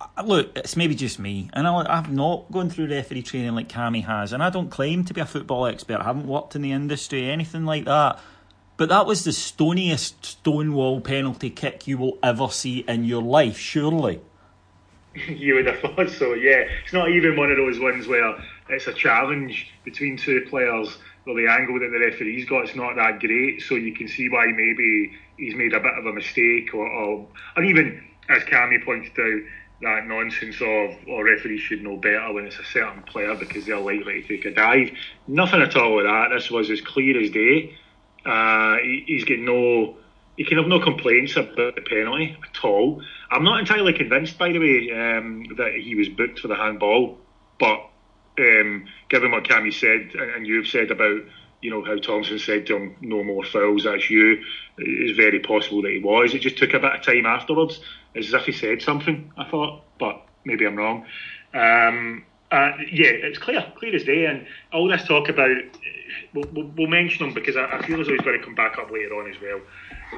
[0.00, 3.68] I- Look, it's maybe just me, and I, I've not gone through referee training like
[3.68, 6.00] Cammy has, and I don't claim to be a football expert.
[6.00, 8.18] I haven't worked in the industry, anything like that.
[8.76, 13.58] But that was the stoniest stonewall penalty kick you will ever see in your life,
[13.58, 14.20] surely.
[15.28, 16.64] you would have thought so, yeah.
[16.84, 18.36] It's not even one of those ones where
[18.68, 22.96] it's a challenge between two players Well, the angle that the referee's got is not
[22.96, 26.72] that great, so you can see why maybe he's made a bit of a mistake,
[26.72, 29.42] or, or, or even, as Cammy pointed out,
[29.82, 33.78] that nonsense of, or referees should know better when it's a certain player because they're
[33.78, 34.90] likely to take a dive.
[35.26, 36.30] Nothing at all with that.
[36.34, 37.76] This was as clear as day.
[38.24, 39.98] Uh, he, he's got no,
[40.38, 43.02] he can have no complaints about the penalty at all.
[43.30, 47.18] I'm not entirely convinced, by the way, um, that he was booked for the handball,
[47.60, 47.80] but
[48.38, 51.20] um, given what Cammy said and, you've said about
[51.60, 54.42] you know how Thomson said to him, "No more fouls." That's you.
[54.78, 56.34] It's very possible that he was.
[56.34, 57.80] It just took a bit of time afterwards,
[58.14, 59.32] It's as if he said something.
[59.36, 61.04] I thought, but maybe I'm wrong.
[61.54, 65.50] Um, uh, yeah, it's clear, clear as day, and all this talk about
[66.34, 68.54] we'll, we'll, we'll mention him because I, I feel as though he's going to come
[68.54, 69.60] back up later on as well.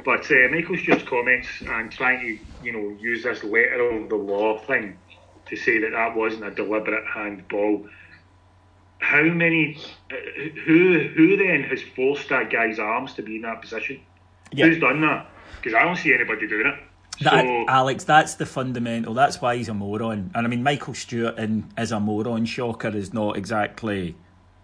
[0.05, 4.17] But uh, Michael Stewart's comments and trying to you know use this letter of the
[4.17, 4.99] law thing
[5.47, 7.89] to say that that wasn't a deliberate handball
[9.01, 9.77] how many
[10.11, 10.15] uh,
[10.67, 14.01] who who then has forced that guy's arms to be in that position
[14.53, 14.67] Yeah.
[14.67, 16.75] who's done that because i don't see anybody doing it
[17.23, 19.13] That, so Alex, that's the fundamental.
[19.13, 20.31] That's why he's a moron.
[20.35, 22.47] And I mean, Michael Stewart in, is a moron.
[22.47, 24.15] Shocker is not exactly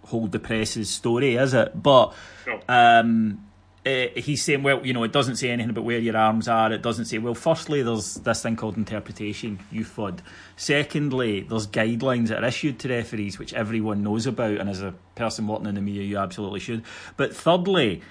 [0.04, 1.82] hold the press's story, is it?
[1.82, 2.14] But
[2.46, 2.60] No.
[2.68, 3.45] um,
[3.86, 6.72] eh, he's saying, well, you know, it doesn't say anything about where your arms are.
[6.72, 10.18] It doesn't say, well, firstly, there's this thing called interpretation, you FUD.
[10.56, 14.58] Secondly, there's guidelines that are issued to referees, which everyone knows about.
[14.58, 16.82] And as a person working in the media, you absolutely should.
[17.16, 18.02] But thirdly,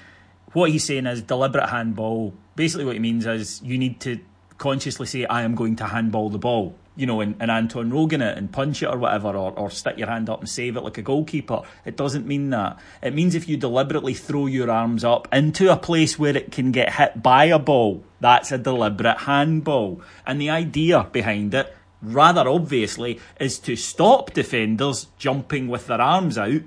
[0.53, 2.33] what he's saying is deliberate handball.
[2.55, 4.19] Basically, what he means is you need to
[4.57, 8.38] consciously say, I am going to handball the ball, you know, and Anton Rogan it
[8.38, 10.97] and punch it or whatever, or, or stick your hand up and save it like
[10.97, 11.62] a goalkeeper.
[11.84, 12.79] It doesn't mean that.
[13.01, 16.71] It means if you deliberately throw your arms up into a place where it can
[16.71, 20.01] get hit by a ball, that's a deliberate handball.
[20.25, 26.38] And the idea behind it, rather obviously, is to stop defenders jumping with their arms
[26.38, 26.62] out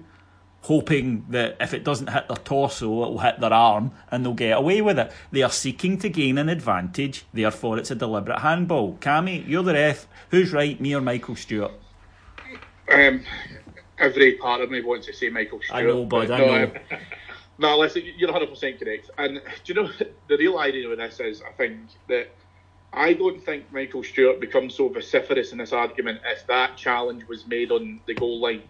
[0.69, 4.59] hoping that if it doesn't hit their torso, it'll hit their arm and they'll get
[4.59, 5.11] away with it.
[5.33, 8.99] They are seeking to gain an advantage, therefore it's a deliberate handball.
[9.01, 10.07] Cammy, you're the ref.
[10.31, 11.73] Who's right, me or Michael Stewart?
[12.93, 13.25] Um,
[13.99, 15.79] every part of me wants to say Michael Stewart.
[15.79, 16.65] I know, bud, I no, know.
[16.65, 16.73] um,
[17.59, 19.11] no, listen, you're 100% correct.
[19.17, 19.91] And do you know,
[20.29, 21.79] the real idea of this is, I think,
[22.09, 22.29] that
[22.93, 27.47] I don't think Michael Stewart becomes so vociferous in this argument if that challenge was
[27.47, 28.65] made on the goal line.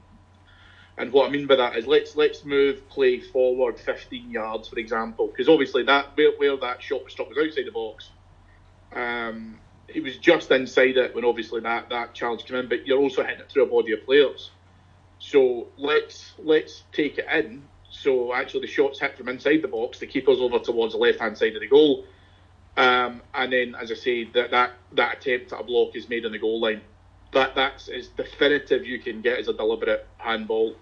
[0.98, 4.78] And what I mean by that is let's let's move play forward 15 yards, for
[4.78, 8.10] example, because obviously that where, where that shot was stopped was outside the box.
[8.92, 12.98] Um, he was just inside it when obviously that, that challenge came in, but you're
[12.98, 14.50] also hitting it through a body of players.
[15.20, 17.62] So let's let's take it in.
[17.90, 19.98] So actually, the shots hit from inside the box.
[19.98, 22.04] The keeper's over towards the left hand side of the goal,
[22.76, 26.26] um, and then, as I say, that, that that attempt at a block is made
[26.26, 26.82] on the goal line.
[27.32, 30.76] That that's as definitive you can get as a deliberate handball.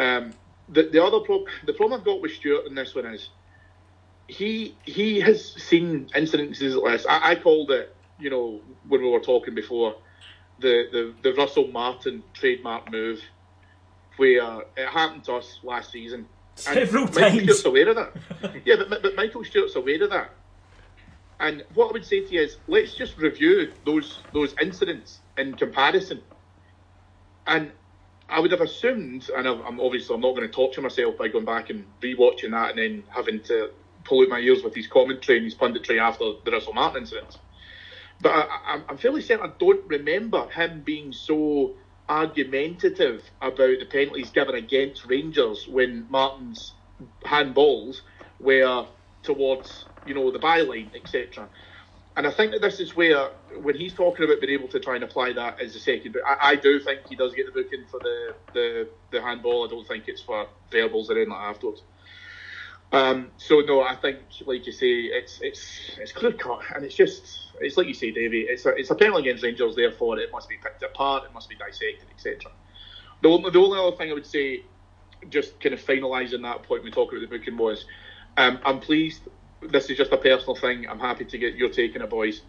[0.00, 0.32] Um,
[0.70, 3.28] the the other pro- the problem I've got with Stewart in this one is
[4.28, 7.06] he he has seen incidences like this.
[7.06, 9.96] I, I called it, you know, when we were talking before,
[10.60, 13.20] the, the, the Russell Martin trademark move,
[14.16, 16.26] where it happened to us last season.
[16.54, 17.42] Several Michael times.
[17.42, 18.62] Stewart's aware of that.
[18.64, 20.30] yeah, but, but Michael Stewart's aware of that.
[21.40, 25.54] And what I would say to you is, let's just review those those incidents in
[25.54, 26.22] comparison.
[27.46, 27.72] And
[28.30, 31.44] I would have assumed, and I'm obviously I'm not going to torture myself by going
[31.46, 33.70] back and rewatching that and then having to
[34.04, 37.36] pull out my ears with his commentary and his punditry after the Russell Martin incident.
[38.20, 41.76] But I, I'm fairly certain I don't remember him being so
[42.08, 46.76] argumentative about the penalties given against Rangers when Martin's
[47.26, 47.98] handballs
[48.40, 48.86] were
[49.22, 51.50] towards you know the byline, etc.
[52.20, 53.30] And I think that this is where,
[53.62, 56.50] when he's talking about being able to try and apply that as a second, I,
[56.50, 59.66] I do think he does get the booking for the, the, the handball.
[59.66, 61.82] I don't think it's for verbals or anything like afterwards.
[62.92, 66.94] Um, so no, I think, like you say, it's it's it's clear cut, and it's
[66.94, 68.40] just it's like you say, Davey.
[68.50, 71.48] It's a it's a penalty against Rangers, therefore it must be picked apart, it must
[71.48, 72.52] be dissected, etc.
[73.22, 74.64] The only the only other thing I would say,
[75.30, 77.86] just kind of finalising that point we talk about the booking was,
[78.36, 79.22] um, I'm pleased.
[79.62, 80.88] This is just a personal thing.
[80.88, 82.40] I'm happy to get your take on it, boys.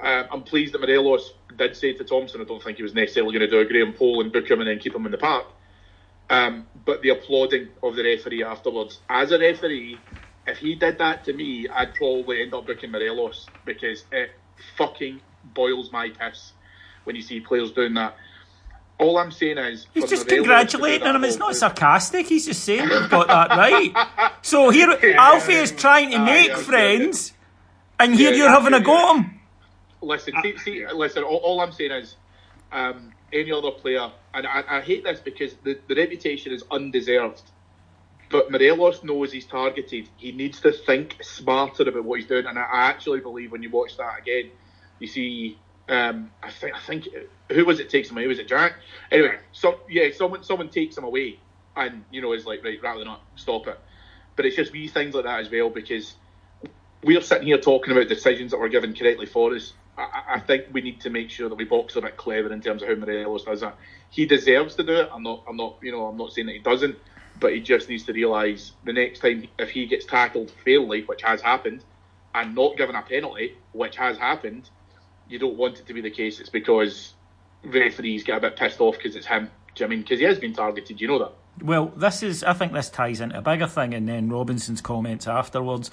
[0.00, 3.32] Um, I'm pleased that Morelos did say to Thomson, I don't think he was necessarily
[3.38, 5.18] going to do a Graham Poll and book him and then keep him in the
[5.18, 5.46] park.
[6.30, 9.00] Um, but the applauding of the referee afterwards.
[9.08, 9.98] As a referee,
[10.46, 14.30] if he did that to me, I'd probably end up booking Morelos because it
[14.76, 16.52] fucking boils my piss
[17.04, 18.16] when you see players doing that.
[18.98, 21.24] All I'm saying is He's just congratulating him.
[21.24, 22.26] It's not whole- sarcastic.
[22.26, 23.92] He's just saying they've got that right.
[24.42, 26.56] So here, Alfie is trying to make sure.
[26.58, 27.32] friends,
[27.98, 29.10] and here Yeah, you're having a go yeah.
[29.10, 29.40] at him.
[30.00, 31.22] Listen, see, see, listen.
[31.24, 32.16] All, all I'm saying is,
[32.70, 37.42] um, any other player, and I, I hate this because the, the reputation is undeserved.
[38.30, 40.08] But Morelos knows he's targeted.
[40.16, 42.46] He needs to think smarter about what he's doing.
[42.46, 44.50] And I, I actually believe when you watch that again,
[45.00, 45.58] you see.
[45.88, 47.08] Um, I think I think
[47.52, 48.26] who was it takes him away?
[48.26, 48.74] Was it Jack?
[49.10, 51.38] Anyway, so yeah, someone someone takes him away,
[51.76, 53.78] and you know is like right, rather than not stop it.
[54.36, 56.16] But it's just wee things like that as well because
[57.02, 59.74] we're sitting here talking about decisions that were given correctly for us.
[59.96, 62.60] I, I- think we need to make sure that we box a bit clever in
[62.62, 63.76] terms of how Morelos does that.
[64.10, 65.10] He deserves to do it.
[65.12, 65.44] I'm not.
[65.48, 65.76] I'm not.
[65.82, 66.06] You know.
[66.06, 66.96] I'm not saying that he doesn't,
[67.38, 71.22] but he just needs to realise the next time if he gets tackled fairly, which
[71.22, 71.84] has happened,
[72.34, 74.68] and not given a penalty, which has happened,
[75.28, 76.40] you don't want it to be the case.
[76.40, 77.14] It's because
[77.64, 79.50] referees get a bit pissed off because it's him.
[79.74, 80.00] Do you know I mean?
[80.02, 81.00] Because he has been targeted.
[81.00, 81.32] You know that.
[81.62, 82.42] Well, this is.
[82.44, 85.90] I think this ties into a bigger thing, and then Robinson's comments afterwards,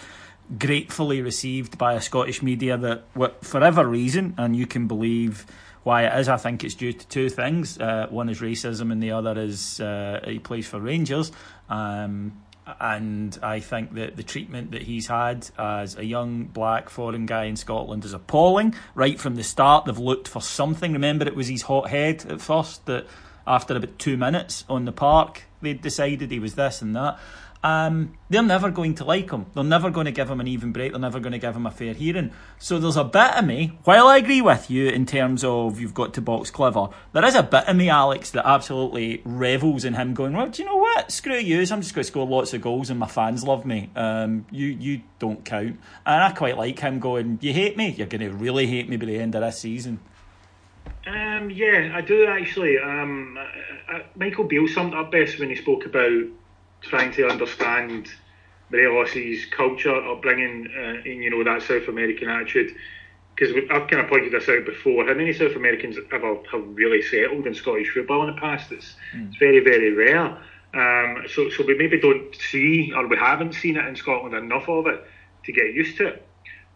[0.57, 5.45] gratefully received by a Scottish media that, wha- for whatever reason, and you can believe
[5.83, 6.29] why it is.
[6.29, 7.79] I think it's due to two things.
[7.79, 11.31] Uh, one is racism, and the other is uh, he plays for Rangers.
[11.69, 12.41] Um,
[12.79, 17.45] and I think that the treatment that he's had as a young black foreign guy
[17.45, 18.75] in Scotland is appalling.
[18.95, 20.93] Right from the start, they've looked for something.
[20.93, 23.07] Remember, it was his hot head at first that
[23.45, 27.19] after about two minutes on the park, they decided he was this and that.
[27.63, 29.45] Um, they're never going to like him.
[29.53, 30.91] They're never going to give him an even break.
[30.91, 32.31] They're never going to give him a fair hearing.
[32.57, 35.93] So there's a bit of me, while I agree with you in terms of you've
[35.93, 39.93] got to box clever, there is a bit of me, Alex, that absolutely revels in
[39.93, 41.11] him going, well, do you know what?
[41.11, 41.59] Screw you.
[41.59, 43.91] I'm just going to score lots of goals and my fans love me.
[43.95, 45.79] Um, you, you don't count.
[46.05, 47.89] And I quite like him going, you hate me?
[47.89, 49.99] You're going to really hate me by the end of this season.
[51.05, 52.77] Um, yeah, I do actually.
[52.79, 56.23] Um, uh, uh, Michael Beale summed up best when he spoke about
[56.81, 58.09] trying to understand
[58.69, 62.75] Morelos' culture, upbringing, uh, and you know that South American attitude.
[63.35, 65.07] Because I've kind of pointed this out before.
[65.07, 68.71] How many South Americans ever have really settled in Scottish football in the past?
[68.71, 70.37] It's it's very very rare.
[70.73, 74.69] Um, so so we maybe don't see or we haven't seen it in Scotland enough
[74.69, 75.03] of it
[75.45, 76.27] to get used to it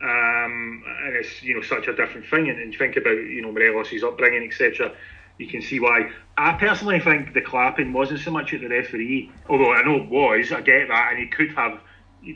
[0.02, 2.50] um, and it's you know such a different thing.
[2.50, 4.91] And, and think about you know Morelos' upbringing, etc.
[5.38, 6.12] You can see why.
[6.38, 10.10] I personally think the clapping wasn't so much at the referee, although I know it
[10.10, 10.52] was.
[10.52, 11.80] I get that, and he could have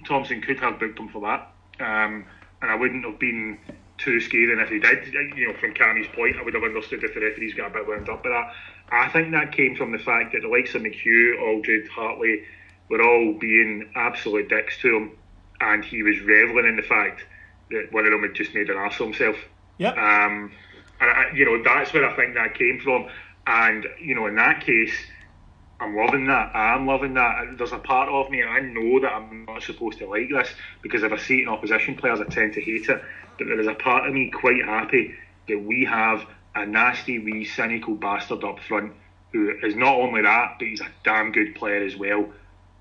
[0.05, 1.51] Thomson could have booked him for that,
[1.83, 2.25] um,
[2.61, 3.57] and I wouldn't have been
[3.97, 5.13] too scathing if he did.
[5.35, 7.87] You know, from Cammy's point, I would have understood if the referees got a bit
[7.87, 8.53] wound up by that.
[8.91, 12.43] I think that came from the fact that the likes of McHugh, Aldred, Hartley
[12.89, 15.11] were all being absolute dicks to him,
[15.61, 17.25] and he was reveling in the fact
[17.71, 19.35] that one of them had just made an ass of himself.
[19.77, 19.97] Yep.
[19.97, 20.51] Um,
[20.99, 23.07] and I, you know that's where I think that came from.
[23.47, 24.93] And you know, in that case,
[25.79, 26.55] I'm loving that.
[26.55, 27.57] I'm loving that.
[27.57, 30.49] There's a part of me, I know that I'm not supposed to like this
[30.81, 33.01] because if I see it in opposition players, I tend to hate it.
[33.37, 35.15] But there is a part of me quite happy
[35.47, 36.25] that we have
[36.55, 38.93] a nasty, wee, cynical bastard up front
[39.31, 42.27] who is not only that, but he's a damn good player as well.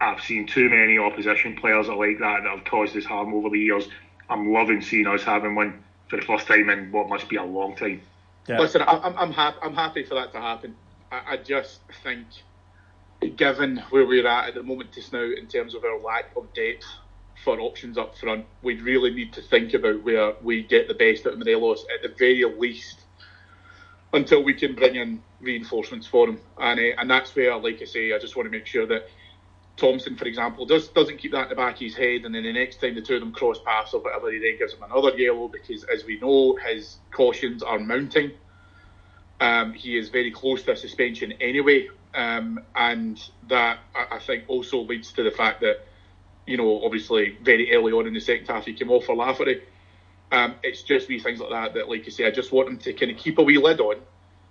[0.00, 3.58] I've seen too many opposition players like that that have caused us harm over the
[3.58, 3.88] years.
[4.28, 7.44] I'm loving seeing us having one for the first time in what must be a
[7.44, 8.02] long time.
[8.48, 8.58] Yeah.
[8.58, 9.58] Listen, I'm I'm happy.
[9.62, 10.74] I'm happy for that to happen.
[11.12, 12.26] I, I just think,
[13.36, 16.52] given where we're at at the moment just now in terms of our lack of
[16.54, 16.86] depth
[17.44, 21.26] for options up front, we really need to think about where we get the best
[21.26, 23.00] out of Morelos at the very least
[24.12, 26.40] until we can bring in reinforcements for him.
[26.58, 29.08] And uh, and that's where, like I say, I just want to make sure that
[29.78, 32.42] Thomson, for example, does doesn't keep that in the back of his head, and then
[32.42, 34.82] the next time the two of them cross paths or whatever, he then gives him
[34.82, 38.32] another yellow because, as we know, his cautions are mounting.
[39.40, 44.80] Um, he is very close to a suspension anyway, um, and that I, think also
[44.80, 45.86] leads to the fact that
[46.48, 49.60] you know, obviously very early on in the second half he came off for Lafferty.
[50.32, 52.78] Um, it's just wee things like that that, like you say, I just want him
[52.78, 53.96] to kind of keep a wee lid on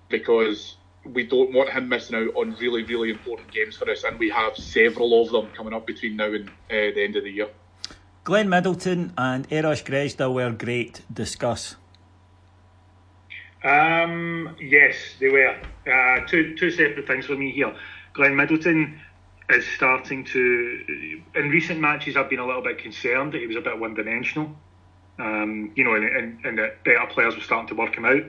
[0.08, 0.78] because
[1.14, 4.30] we don't want him missing out on really, really important games for us, and we
[4.30, 7.50] have several of them coming up between now and uh, the end of the year.
[8.24, 11.02] Glenn Middleton and Eros Grezda were great.
[11.14, 11.78] Discuss.
[13.64, 15.56] Um, yes, they were.
[15.90, 17.74] Uh, two two separate things for me here.
[18.14, 19.00] Glenn Middleton
[19.50, 21.24] is starting to.
[21.36, 23.94] In recent matches, I've been a little bit concerned that he was a bit one
[23.94, 24.56] dimensional.
[25.20, 28.24] Um, you know, and, and, and that better players were starting to work him out.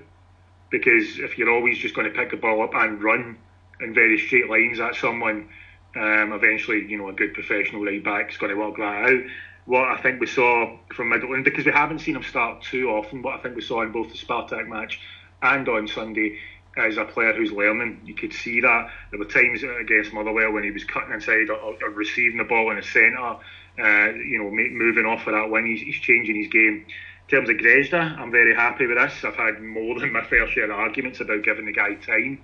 [0.70, 3.38] Because if you're always just going to pick the ball up and run
[3.80, 5.48] in very straight lines at someone,
[5.96, 9.22] um, eventually, you know, a good professional right back is going to work that out.
[9.64, 13.22] What I think we saw from Middleton, because we haven't seen him start too often,
[13.22, 15.00] what I think we saw in both the Spartak match
[15.42, 16.38] and on Sunday
[16.76, 18.00] is a player who's learning.
[18.04, 18.90] You could see that.
[19.10, 22.70] There were times against Motherwell when he was cutting inside or, or receiving the ball
[22.70, 23.36] in the centre
[23.78, 26.84] uh, you know, moving off of that win, he's, he's changing his game.
[27.28, 29.22] Terms of Grezda, I'm very happy with this.
[29.22, 32.40] I've had more than my fair share of arguments about giving the guy time.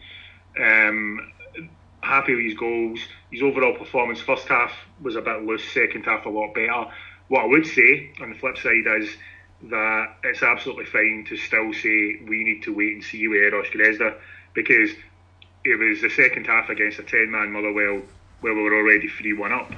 [0.60, 1.32] Um,
[2.02, 3.00] happy with his goals.
[3.30, 6.84] His overall performance, first half was a bit loose, second half a lot better.
[7.28, 9.08] What I would say on the flip side is
[9.70, 13.68] that it's absolutely fine to still say we need to wait and see with Eros
[13.68, 14.16] Grezda
[14.52, 14.90] because
[15.64, 18.02] it was the second half against a 10 man Motherwell
[18.42, 19.72] where we were already 3 1 up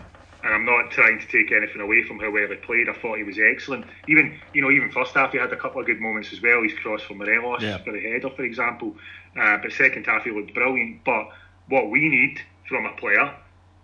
[0.44, 2.88] and I'm not trying to take anything away from how well he played.
[2.88, 3.86] I thought he was excellent.
[4.08, 6.62] Even you know, even first half he had a couple of good moments as well.
[6.62, 7.78] He's crossed for Morelos yeah.
[7.78, 8.94] for the header, for example.
[9.38, 11.04] Uh, but second half he looked brilliant.
[11.04, 11.28] But
[11.68, 13.22] what we need from a player,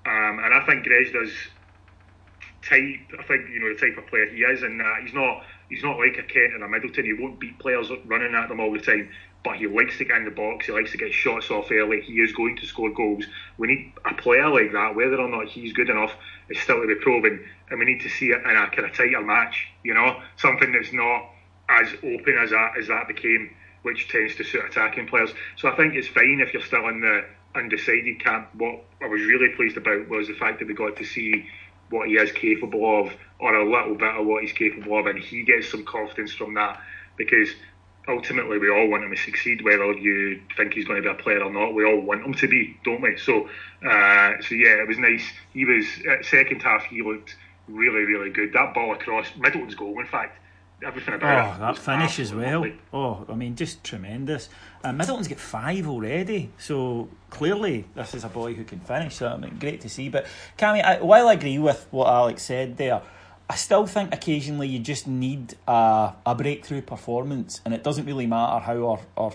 [0.06, 1.32] um, and I think Grezda's
[2.62, 3.18] type.
[3.18, 5.82] I think you know the type of player he is, and uh, he's not he's
[5.82, 7.04] not like a Kent or a Middleton.
[7.04, 9.08] He won't beat players running at them all the time
[9.44, 10.66] but he likes to get in the box.
[10.66, 12.00] He likes to get shots off early.
[12.00, 13.24] He is going to score goals.
[13.58, 16.12] We need a player like that, whether or not he's good enough,
[16.48, 18.94] is still to be proven, and we need to see it in a kind of
[18.94, 19.68] tighter match.
[19.82, 21.28] You know, something that's not
[21.68, 23.50] as open as that as that became,
[23.82, 25.30] which tends to suit attacking players.
[25.56, 27.24] So I think it's fine if you're still in the
[27.54, 28.48] undecided camp.
[28.54, 31.46] What I was really pleased about was the fact that we got to see
[31.90, 35.18] what he is capable of, or a little bit of what he's capable of, and
[35.18, 36.80] he gets some confidence from that
[37.18, 37.50] because
[38.08, 41.22] ultimately we all want him to succeed, whether you think he's going to be a
[41.22, 41.74] player or not.
[41.74, 43.16] We all want him to be, don't we?
[43.16, 43.48] So,
[43.84, 45.24] uh, so yeah, it was nice.
[45.52, 46.84] He was at second half.
[46.84, 47.36] He looked
[47.68, 48.52] really, really good.
[48.52, 50.38] That ball across Middleton's goal, in fact.
[50.84, 52.62] Everything about oh, that finish as well.
[52.62, 52.76] Lovely.
[52.92, 54.48] Oh, I mean, just tremendous.
[54.82, 59.14] Uh, Middleton's got five already, so clearly this is a boy who can finish.
[59.14, 60.08] So I mean, great to see.
[60.08, 60.26] But
[60.58, 63.00] Cammy, I, while I agree with what Alex said there,
[63.48, 68.26] I still think occasionally you just need a, a breakthrough performance, and it doesn't really
[68.26, 69.32] matter how or, or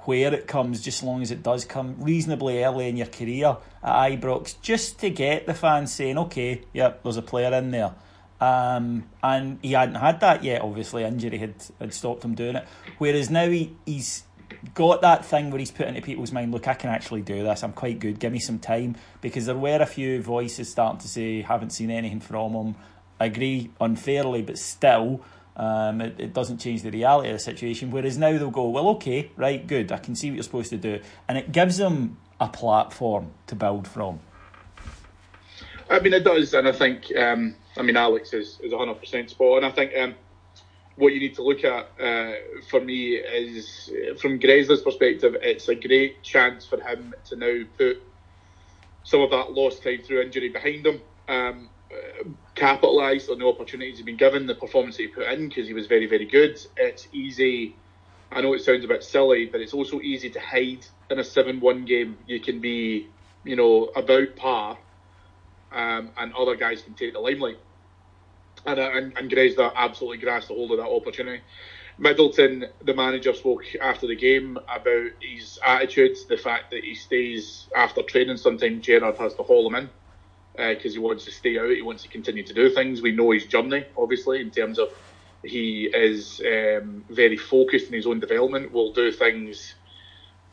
[0.00, 3.56] where it comes, just as long as it does come reasonably early in your career
[3.82, 7.94] at Ibrox, just to get the fans saying, okay, yep, there's a player in there.
[8.40, 12.66] Um, and he hadn't had that yet, obviously, injury had, had stopped him doing it.
[12.98, 14.24] Whereas now he, he's
[14.74, 17.62] got that thing where he's put into people's mind, look, I can actually do this,
[17.62, 18.96] I'm quite good, give me some time.
[19.20, 22.76] Because there were a few voices starting to say, haven't seen anything from him,
[23.20, 25.20] I agree unfairly, but still,
[25.56, 27.90] um, it, it, doesn't change the reality of the situation.
[27.90, 30.76] Whereas now they'll go, well, okay, right, good, I can see what you're supposed to
[30.76, 31.00] do.
[31.26, 34.20] And it gives them a platform to build from.
[35.90, 36.54] I mean, it does.
[36.54, 39.64] And I think, um, I mean, Alex is, is 100% spot on.
[39.64, 40.14] I think um,
[40.96, 42.32] what you need to look at uh,
[42.70, 43.90] for me is,
[44.20, 48.02] from Grezda's perspective, it's a great chance for him to now put
[49.02, 51.00] some of that lost time through injury behind him.
[51.28, 51.70] Um,
[52.54, 55.86] capitalised on the opportunities he's been given, the performance he put in because he was
[55.86, 56.60] very, very good.
[56.76, 57.76] It's easy.
[58.30, 61.24] I know it sounds a bit silly, but it's also easy to hide in a
[61.24, 62.18] seven-one game.
[62.26, 63.08] You can be,
[63.44, 64.78] you know, about par,
[65.72, 67.58] um, and other guys can take the limelight.
[68.66, 71.42] And uh, and, and Grezda absolutely grasped hold of that opportunity.
[71.96, 77.66] Middleton, the manager, spoke after the game about his attitude, the fact that he stays
[77.74, 78.36] after training.
[78.36, 79.90] Sometimes Gerrard has to haul him in
[80.58, 81.70] because uh, he wants to stay out.
[81.70, 83.00] He wants to continue to do things.
[83.00, 84.88] We know his journey, obviously, in terms of
[85.44, 88.72] he is um, very focused in his own development.
[88.72, 89.76] Will do things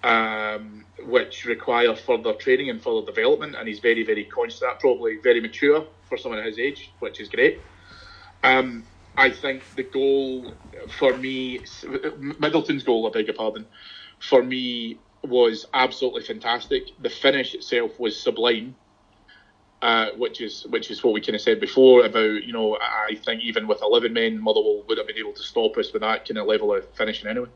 [0.04, 4.80] um, which require further training and further development, and he's very, very conscious of that.
[4.80, 7.64] Probably very mature for someone at his age, which is great.
[8.44, 8.88] Um,
[9.18, 10.54] I think the goal
[11.00, 11.66] for me,
[12.40, 13.66] Middleton's goal, I beg your pardon,
[14.20, 16.84] for me was absolutely fantastic.
[17.00, 18.76] The finish itself was sublime.
[19.82, 23.14] Uh, which is which is what we kind of said before about you know I
[23.14, 26.26] think even with eleven men Motherwell would have been able to stop us with that
[26.26, 27.50] kind of level of finishing anyway.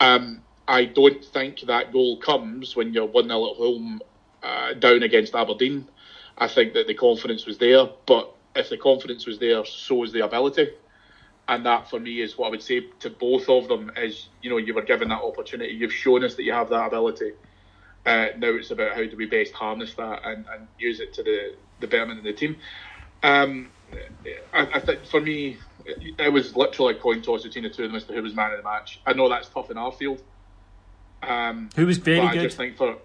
[0.00, 4.00] Um, I don't think that goal comes when you're one 0 at home
[4.42, 5.88] uh, down against Aberdeen.
[6.38, 10.12] I think that the confidence was there, but if the confidence was there, so is
[10.12, 10.70] the ability.
[11.46, 14.48] And that for me is what I would say to both of them is, you
[14.48, 15.74] know, you were given that opportunity.
[15.74, 17.32] You've shown us that you have that ability.
[18.06, 21.22] Uh, now it's about how do we best harness that and, and use it to
[21.22, 22.56] the, the betterment of the team.
[23.22, 23.70] Um,
[24.52, 27.90] I, I think for me, it was literally a coin toss between the two of
[27.90, 29.00] them as to who was man of the match.
[29.06, 30.22] I know that's tough in our field.
[31.22, 32.38] Um, who was very good?
[32.38, 32.98] I just think for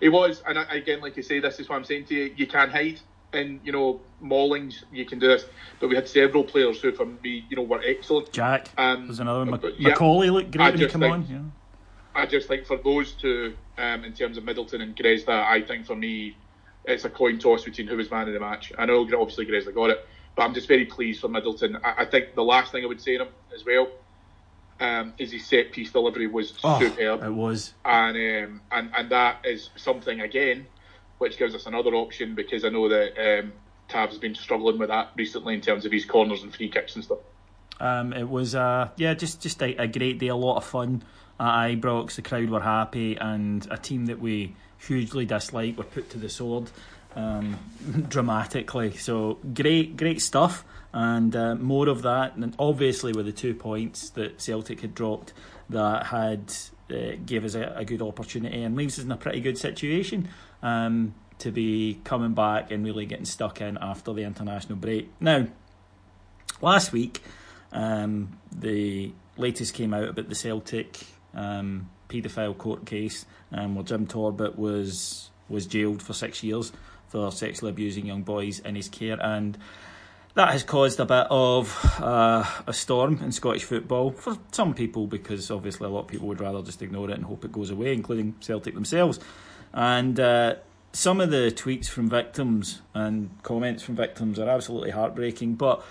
[0.00, 2.46] he was, and again, like you say, this is what I'm saying to you: you
[2.46, 3.00] can't hide
[3.32, 4.82] in you know maulings.
[4.92, 5.44] You can do this,
[5.80, 8.32] but we had several players who, for me, you know, were excellent.
[8.32, 9.50] Jack um, was another one.
[9.50, 11.26] Mac- yeah, McAuley looked great I when he came think, on.
[11.28, 11.38] Yeah.
[12.14, 15.86] I just think for those two, um, in terms of Middleton and Grezda, I think
[15.86, 16.36] for me,
[16.84, 18.72] it's a coin toss between who was man of the match.
[18.76, 21.76] I know obviously Grezda got it, but I'm just very pleased for Middleton.
[21.82, 23.88] I, I think the last thing I would say to him as well
[24.80, 27.22] um, is his set piece delivery was oh, superb.
[27.22, 30.66] It was, and um, and and that is something again,
[31.18, 33.52] which gives us another option because I know that um,
[33.88, 37.04] Tav's been struggling with that recently in terms of his corners and free kicks and
[37.04, 37.18] stuff.
[37.78, 41.02] Um, it was uh, yeah, just just a, a, great day, a lot of fun
[41.42, 42.14] at Ibrox.
[42.14, 46.28] The crowd were happy, and a team that we hugely dislike were put to the
[46.28, 46.70] sword
[47.16, 47.58] um,
[48.08, 48.96] dramatically.
[48.96, 52.36] So great, great stuff and uh, more of that.
[52.36, 55.32] And obviously, with the two points that Celtic had dropped,
[55.70, 56.52] that had
[56.90, 60.28] uh, gave us a, a, good opportunity and leaves us in a pretty good situation
[60.62, 65.08] um, to be coming back and really getting stuck in after the international break.
[65.18, 65.46] Now,
[66.60, 67.22] last week,
[67.72, 74.06] um, the latest came out about the Celtic um, paedophile court case, um, where Jim
[74.06, 76.72] Torbett was was jailed for six years
[77.08, 79.58] for sexually abusing young boys in his care and
[80.34, 85.06] that has caused a bit of uh, a storm in Scottish football for some people
[85.06, 87.70] because obviously a lot of people would rather just ignore it and hope it goes
[87.70, 89.20] away, including Celtic themselves.
[89.74, 90.54] And uh,
[90.92, 95.56] some of the tweets from victims and comments from victims are absolutely heartbreaking.
[95.56, 95.84] But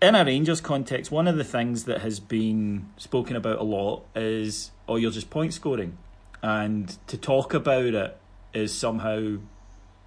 [0.00, 4.04] in a Rangers context, one of the things that has been spoken about a lot
[4.14, 5.98] is, oh, you're just point scoring.
[6.42, 8.16] And to talk about it
[8.54, 9.38] is somehow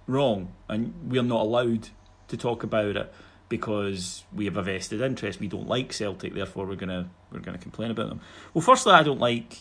[0.06, 1.88] wrong, and we're not allowed
[2.28, 3.12] to talk about it
[3.48, 5.40] because we have a vested interest.
[5.40, 8.20] We don't like Celtic, therefore we're gonna we're gonna complain about them.
[8.54, 9.58] Well, firstly, I don't like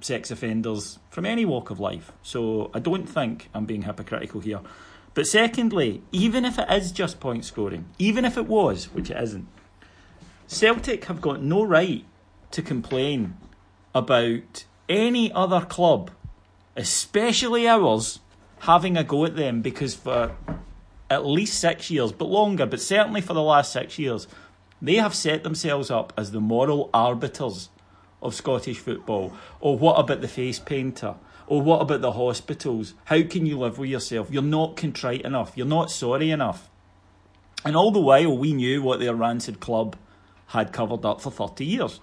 [0.00, 4.60] sex offenders from any walk of life, so I don't think I'm being hypocritical here.
[5.14, 9.20] But secondly, even if it is just point scoring, even if it was, which it
[9.20, 9.48] isn't,
[10.52, 12.04] Celtic have got no right
[12.50, 13.36] to complain
[13.94, 16.10] about any other club,
[16.76, 18.18] especially ours,
[18.58, 20.36] having a go at them because for
[21.08, 24.26] at least six years, but longer, but certainly for the last six years,
[24.82, 27.68] they have set themselves up as the moral arbiters
[28.20, 29.32] of Scottish football.
[29.60, 31.14] Or what about the face painter?
[31.46, 32.94] Or what about the hospitals?
[33.04, 34.32] How can you live with yourself?
[34.32, 35.52] You're not contrite enough.
[35.54, 36.68] You're not sorry enough.
[37.64, 39.94] And all the while, we knew what their rancid club
[40.50, 42.00] had covered up for 30 years.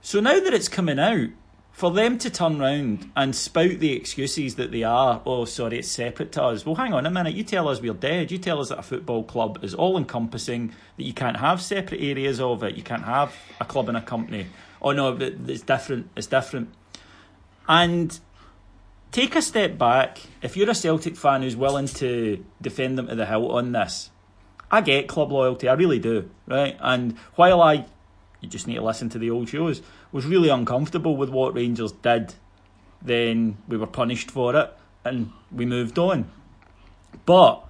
[0.00, 1.28] So now that it's coming out,
[1.72, 5.88] for them to turn round and spout the excuses that they are, oh, sorry, it's
[5.88, 6.66] separate to us.
[6.66, 7.34] Well, hang on a minute.
[7.34, 8.30] You tell us we're dead.
[8.30, 12.00] You tell us that a football club is all encompassing, that you can't have separate
[12.00, 12.74] areas of it.
[12.74, 14.46] You can't have a club and a company.
[14.82, 16.10] Oh, no, it's different.
[16.16, 16.72] It's different.
[17.68, 18.18] And
[19.10, 20.20] take a step back.
[20.42, 24.10] If you're a Celtic fan who's willing to defend them to the hilt on this,
[24.70, 25.68] I get club loyalty.
[25.68, 26.76] I really do, right?
[26.80, 27.86] And while I
[28.40, 31.92] you just need to listen to the old shows, was really uncomfortable with what Rangers
[31.92, 32.34] did.
[33.02, 34.72] Then we were punished for it
[35.04, 36.30] and we moved on.
[37.26, 37.64] But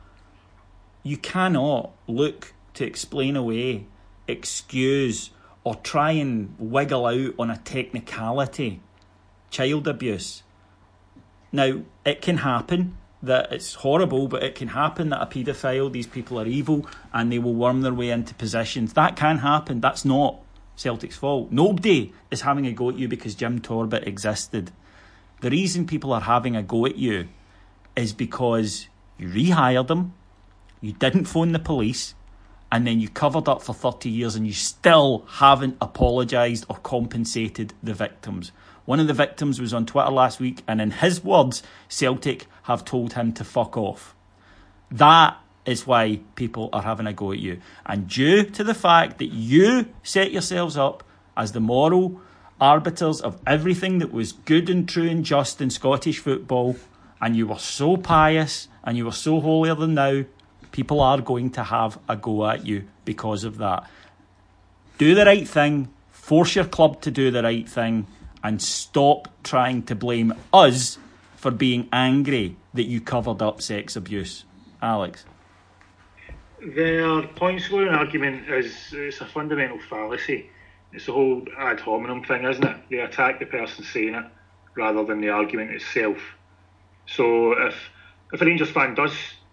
[1.02, 3.86] you cannot look to explain away,
[4.28, 5.30] excuse,
[5.64, 8.80] or try and wiggle out on a technicality
[9.50, 10.42] child abuse.
[11.52, 16.06] Now, it can happen that it's horrible, but it can happen that a paedophile, these
[16.06, 18.94] people are evil and they will worm their way into positions.
[18.94, 19.80] That can happen.
[19.80, 20.40] That's not
[20.76, 21.50] Celtic's fault.
[21.50, 24.72] Nobody is having a go at you because Jim Torbett existed.
[25.42, 27.28] The reason people are having a go at you
[27.96, 30.14] is because You rehired them,
[30.80, 32.14] you didn't phone the police,
[32.72, 37.74] and then you covered up for 30 years and you still haven't apologised or compensated
[37.82, 38.50] the victims.
[38.84, 42.84] One of the victims was on Twitter last week, and in his words, Celtic have
[42.84, 44.14] told him to fuck off.
[44.90, 47.60] That is why people are having a go at you.
[47.86, 51.04] And due to the fact that you set yourselves up
[51.36, 52.20] as the moral
[52.60, 56.76] arbiters of everything that was good and true and just in Scottish football,
[57.20, 60.24] and you were so pious and you were so holier than thou,
[60.72, 63.88] people are going to have a go at you because of that.
[64.98, 68.06] Do the right thing, force your club to do the right thing,
[68.42, 70.98] and stop trying to blame us
[71.36, 74.44] for being angry that you covered up sex abuse.
[74.82, 75.24] Alex.
[76.62, 80.50] Their point scoring argument is it's a fundamental fallacy.
[80.92, 82.76] It's the whole ad hominem thing, isn't it?
[82.90, 84.24] They attack the person saying it
[84.74, 86.18] rather than the argument itself.
[87.06, 87.74] So if
[88.32, 89.12] if a Rangers fan does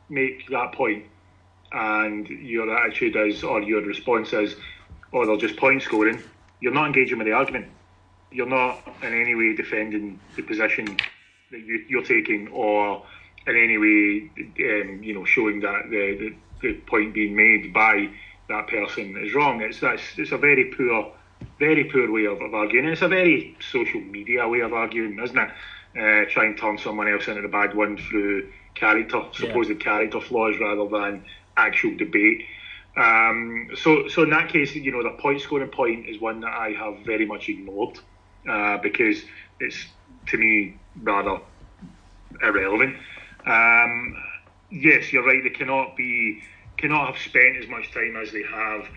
[0.10, 1.06] make that point
[1.72, 4.56] and your attitude is or your response is,
[5.14, 6.22] oh they're just point scoring,
[6.60, 7.68] you're not engaging with the argument.
[8.32, 10.97] You're not in any way defending the position
[11.51, 13.05] that you, you're taking or
[13.47, 18.09] in any way, um, you know, showing that the, the, the point being made by
[18.49, 19.61] that person is wrong.
[19.61, 21.13] It's that's it's a very poor,
[21.59, 22.88] very poor way of, of arguing.
[22.88, 25.49] It's a very social media way of arguing, isn't it?
[25.97, 29.75] Uh, try and turn someone else into the bad one through character, supposed yeah.
[29.78, 31.23] character flaws rather than
[31.55, 32.45] actual debate.
[32.95, 36.53] Um, so, so in that case, you know, the point scoring point is one that
[36.53, 37.99] I have very much ignored
[38.48, 39.22] uh, because
[39.60, 39.88] it's
[40.28, 41.39] to me rather
[42.41, 42.98] irrelevant.
[43.45, 44.16] Um,
[44.70, 45.41] yes, you're right.
[45.43, 46.41] They cannot be
[46.78, 48.88] cannot have spent as much time as they have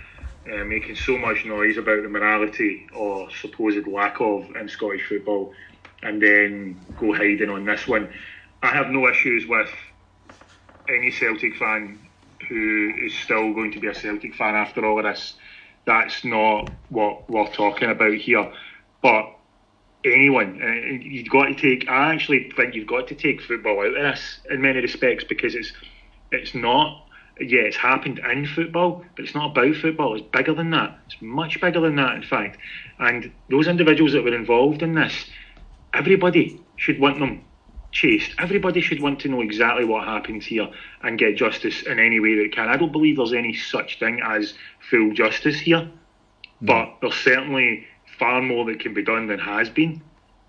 [0.53, 5.53] uh, making so much noise about the morality or supposed lack of in Scottish football,
[6.03, 8.13] and then go hiding on this one.
[8.63, 9.71] I have no issues with
[10.89, 11.99] any Celtic fan
[12.49, 15.35] who is still going to be a Celtic fan after all of this.
[15.87, 18.53] That's not what we're talking about here.
[19.03, 19.33] But
[20.05, 20.61] anyone.
[20.63, 21.89] Uh, you've got to take.
[21.89, 25.55] I actually think you've got to take football out of this in many respects because
[25.55, 25.73] it's
[26.33, 27.07] it's not.
[27.41, 30.15] Yeah, it's happened in football, but it's not about football.
[30.15, 30.99] It's bigger than that.
[31.07, 32.59] It's much bigger than that, in fact.
[32.99, 35.31] And those individuals that were involved in this,
[35.95, 37.43] everybody should want them
[37.93, 38.33] chased.
[38.39, 40.69] Everybody should want to know exactly what happened here
[41.03, 42.69] and get justice in any way that can.
[42.69, 44.55] I don't believe there's any such thing as
[44.91, 45.91] full justice here,
[46.61, 47.87] but there's certainly
[48.21, 50.01] far more that can be done than has been.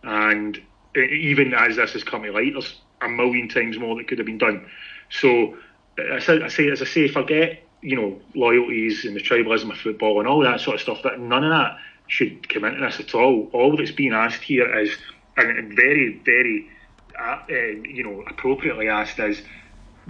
[0.03, 0.61] And
[0.95, 4.27] even as this has come to light, there's a million times more that could have
[4.27, 4.69] been done.
[5.09, 5.57] So
[5.97, 10.27] I say, as I say, forget you know loyalties and the tribalism of football and
[10.27, 10.99] all that sort of stuff.
[11.03, 13.49] That none of that should come into this at all.
[13.53, 14.95] All that's being asked here is,
[15.37, 16.69] and very, very,
[17.17, 19.41] uh, uh, you know, appropriately asked is,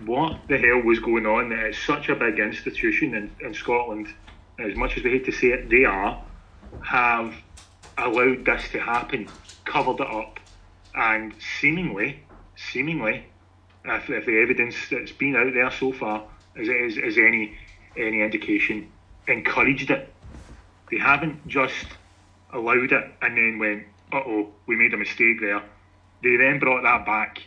[0.05, 1.49] what the hell was going on?
[1.49, 4.07] That it's such a big institution in, in Scotland.
[4.57, 6.21] As much as we hate to say it, they are
[6.83, 7.35] have
[7.97, 9.27] allowed this to happen,
[9.65, 10.39] covered it up,
[10.95, 12.23] and seemingly,
[12.55, 13.25] seemingly,
[13.85, 16.23] if, if the evidence that's been out there so far
[16.55, 17.57] is, is, is any
[17.97, 18.89] any indication,
[19.27, 20.13] encouraged it.
[20.89, 21.87] They haven't just
[22.53, 23.83] allowed it and then went,
[24.13, 25.61] uh oh, we made a mistake there.
[26.23, 27.39] They then brought that back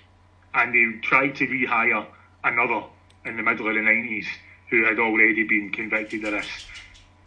[0.52, 2.06] and they tried to rehire
[2.42, 2.84] another
[3.24, 4.26] in the middle of the 90s
[4.70, 6.48] who had already been convicted of this.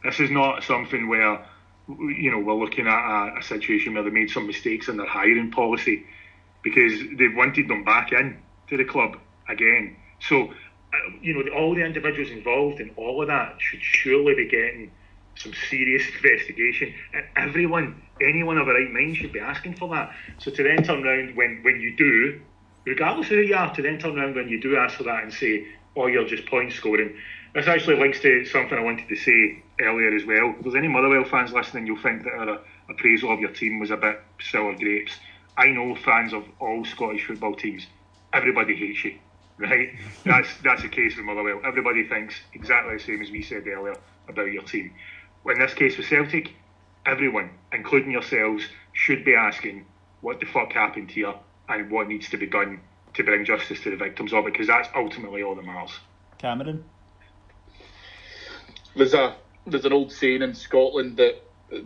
[0.04, 1.44] This is not something where
[1.88, 5.08] you know, we're looking at a, a, situation where they made some mistakes in their
[5.08, 6.06] hiring policy
[6.64, 9.18] because they've wanted them back in to the club
[9.48, 9.96] again.
[10.20, 14.48] So, uh, you know, all the individuals involved in all of that should surely be
[14.48, 14.92] getting
[15.36, 16.94] some serious investigation.
[17.14, 20.14] And everyone, anyone of a right mind, should be asking for that.
[20.40, 22.42] So to then turn around when, when you do,
[22.86, 25.24] regardless of who you are, to then turn around when you do ask for that
[25.24, 27.16] and say, oh, you're just point scoring
[27.58, 30.54] this actually links to something I wanted to say earlier as well.
[30.56, 33.90] If there's any Motherwell fans listening, you'll think that our appraisal of your team was
[33.90, 35.14] a bit sour grapes.
[35.58, 37.88] I know fans of all Scottish football teams,
[38.32, 39.18] everybody hates you,
[39.58, 39.90] right?
[40.24, 41.62] that's that's the case with Motherwell.
[41.66, 43.96] Everybody thinks exactly the same as we said earlier
[44.30, 44.94] about your team.
[45.48, 46.54] In this case with Celtic,
[47.08, 49.84] everyone, including yourselves, should be asking
[50.22, 51.34] what the fuck happened here
[51.70, 52.82] and what needs to be done
[53.16, 55.98] to bring justice to the victims of it, because that's ultimately all that matters.
[56.38, 56.84] Cameron?
[58.98, 59.38] There's a
[59.68, 61.36] there's an old saying in Scotland that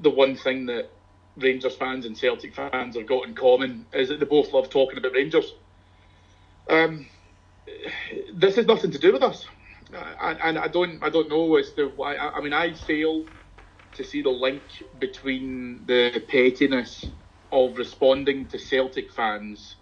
[0.02, 0.92] the one thing that
[1.38, 5.00] Rangers fans and Celtic fans have got in common is that they both love talking
[5.00, 5.52] about Rangers.
[6.70, 7.08] Um,
[8.36, 9.46] this has nothing to do with us,
[9.94, 12.16] and, and I don't I don't know as to why.
[12.16, 13.28] I, I mean, I fail
[13.96, 14.64] to see the link
[15.00, 17.12] between the pettiness
[17.52, 19.78] of responding to Celtic fans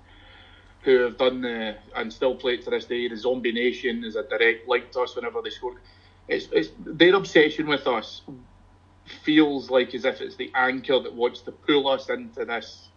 [0.84, 3.08] who have done the and still play it to this day.
[3.10, 5.74] The Zombie Nation is a direct link to us whenever they score.
[6.30, 8.22] It's, it's their obsession with us
[9.24, 12.90] feels like as if it's the anchor that wants to pull us into this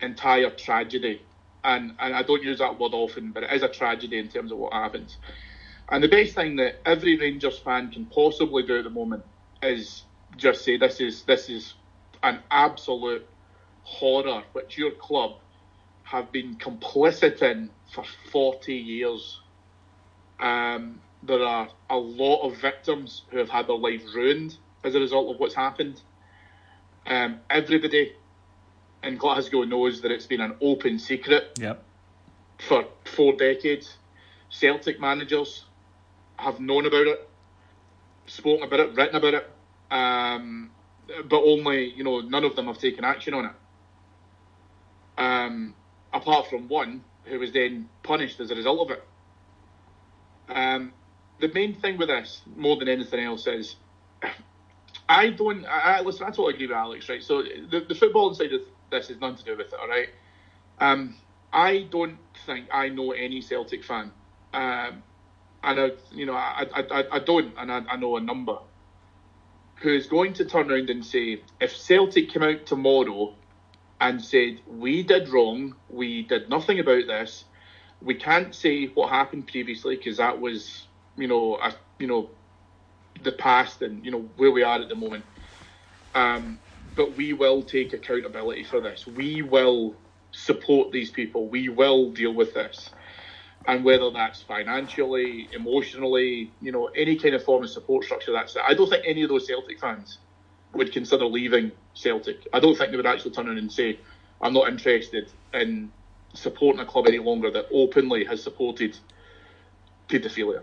[0.00, 1.22] entire tragedy.
[1.62, 4.50] And, and I don't use that word often, but it is a tragedy in terms
[4.50, 5.18] of what happens.
[5.90, 9.24] And the best thing that every Rangers fan can possibly do at the moment
[9.62, 10.04] is
[10.36, 11.74] just say this is this is
[12.22, 13.26] an absolute
[13.82, 15.32] horror which your club
[16.04, 19.40] have been complicit in for 40 years.
[20.40, 25.00] Um, there are a lot of victims who have had their lives ruined as a
[25.00, 26.00] result of what's happened.
[27.06, 28.12] Um, everybody
[29.02, 31.82] in Glasgow knows that it's been an open secret Yep.
[32.58, 33.96] for four decades.
[34.50, 35.64] Celtic managers
[36.36, 37.28] have known about it,
[38.26, 39.50] spoken about it, written about it,
[39.90, 40.70] um,
[41.24, 43.52] but only you know none of them have taken action on it.
[45.18, 45.74] Um,
[46.12, 49.04] apart from one who was then punished as a result of it.
[50.48, 50.92] Um,
[51.42, 53.76] the main thing with this, more than anything else, is
[55.08, 55.66] I don't.
[55.66, 56.24] I, I listen.
[56.24, 57.08] I totally agree with Alex.
[57.10, 57.22] Right.
[57.22, 59.78] So the the football side of this is nothing to do with it.
[59.78, 60.08] All right.
[60.78, 61.16] Um,
[61.52, 64.10] I don't think I know any Celtic fan,
[64.54, 65.02] um,
[65.62, 68.58] and I, you know, I, I, I, don't, and I, I know a number
[69.76, 73.34] who's going to turn around and say, if Celtic came out tomorrow
[74.00, 77.44] and said we did wrong, we did nothing about this,
[78.00, 80.86] we can't say what happened previously because that was,
[81.16, 81.58] you know,
[81.98, 82.30] you know,
[83.22, 85.24] the past and you know where we are at the moment.
[86.14, 86.58] Um,
[86.94, 89.06] but we will take accountability for this.
[89.06, 89.94] We will
[90.30, 91.46] support these people.
[91.46, 92.90] We will deal with this.
[93.66, 98.56] And whether that's financially, emotionally, you know, any kind of form of support structure, that's
[98.56, 98.62] it.
[98.66, 100.18] I don't think any of those Celtic fans
[100.74, 102.48] would consider leaving Celtic.
[102.52, 104.00] I don't think they would actually turn in and say,
[104.40, 105.92] I'm not interested in
[106.34, 108.98] supporting a club any longer that openly has supported
[110.08, 110.62] paedophilia.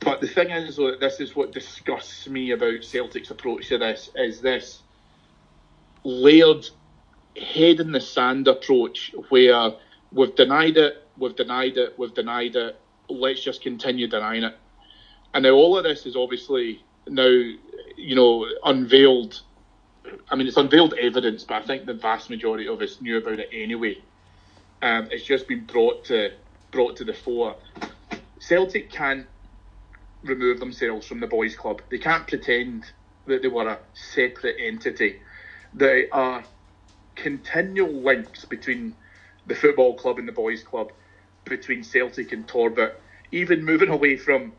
[0.00, 4.10] But the thing is, though, this is what disgusts me about Celtic's approach to this,
[4.14, 4.82] is this
[6.04, 6.68] layered
[7.36, 9.72] head in the sand approach where
[10.12, 14.56] we've denied it, we've denied it, we've denied it, let's just continue denying it.
[15.34, 17.26] And now all of this is obviously now,
[17.96, 19.42] you know, unveiled.
[20.30, 23.38] I mean, it's unveiled evidence, but I think the vast majority of us knew about
[23.38, 23.98] it anyway.
[24.80, 26.32] Um, it's just been brought to
[26.70, 27.56] brought to the fore.
[28.38, 29.26] Celtic can't
[30.22, 31.82] remove themselves from the boys' club.
[31.90, 32.84] They can't pretend
[33.26, 35.20] that they were a separate entity.
[35.74, 36.44] There are
[37.16, 38.94] continual links between
[39.46, 40.92] the football club and the boys' club,
[41.44, 42.94] between Celtic and Torbett,
[43.32, 44.52] even moving away from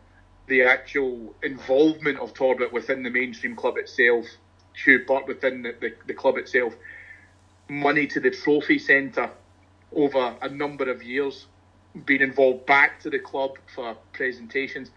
[0.48, 4.26] the actual involvement of Torbett within the mainstream club itself,
[4.74, 6.76] Hugh Butt within the, the, the club itself,
[7.70, 9.32] money to the trophy centre
[9.94, 11.48] over a number of years,
[12.06, 14.92] being involved back to the club for presentations.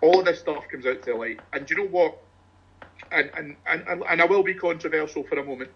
[0.00, 1.40] All of this stuff comes out to light.
[1.52, 2.18] And do you know what?
[3.10, 5.70] And, and, and, and I will be controversial for a moment.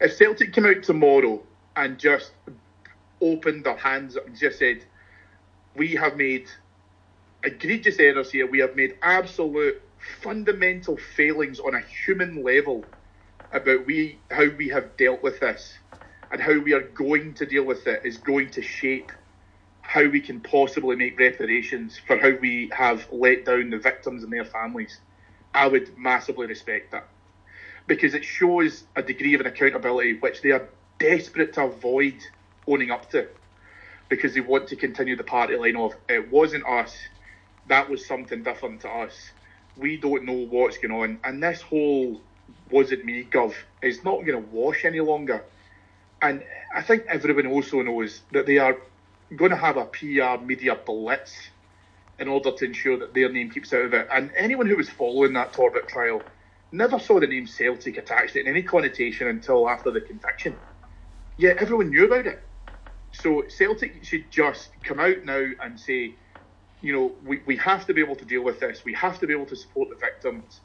[0.00, 1.42] If Celtic came out tomorrow
[1.74, 2.32] and just
[3.20, 4.84] opened their hands up and just said,
[5.74, 6.48] we have made
[7.44, 9.80] egregious errors here, we have made absolute
[10.20, 12.84] fundamental failings on a human level
[13.52, 15.78] about we how we have dealt with this
[16.30, 19.12] and how we are going to deal with it is going to shape
[19.96, 24.30] how we can possibly make reparations for how we have let down the victims and
[24.30, 25.00] their families.
[25.54, 27.08] I would massively respect that
[27.86, 30.68] because it shows a degree of an accountability which they are
[30.98, 32.16] desperate to avoid
[32.66, 33.26] owning up to
[34.10, 36.94] because they want to continue the party line of it wasn't us,
[37.68, 39.30] that was something different to us.
[39.78, 42.20] We don't know what's going on, and this whole
[42.70, 45.42] wasn't me gov is not going to wash any longer.
[46.20, 46.42] And
[46.74, 48.76] I think everyone also knows that they are
[49.34, 51.34] going to have a PR media blitz
[52.18, 54.08] in order to ensure that their name keeps out of it.
[54.12, 56.22] And anyone who was following that Torbett trial
[56.72, 60.56] never saw the name Celtic attached in any connotation until after the conviction.
[61.36, 62.42] Yet everyone knew about it.
[63.12, 66.14] So Celtic should just come out now and say,
[66.80, 68.84] you know, we, we have to be able to deal with this.
[68.84, 70.60] We have to be able to support the victims.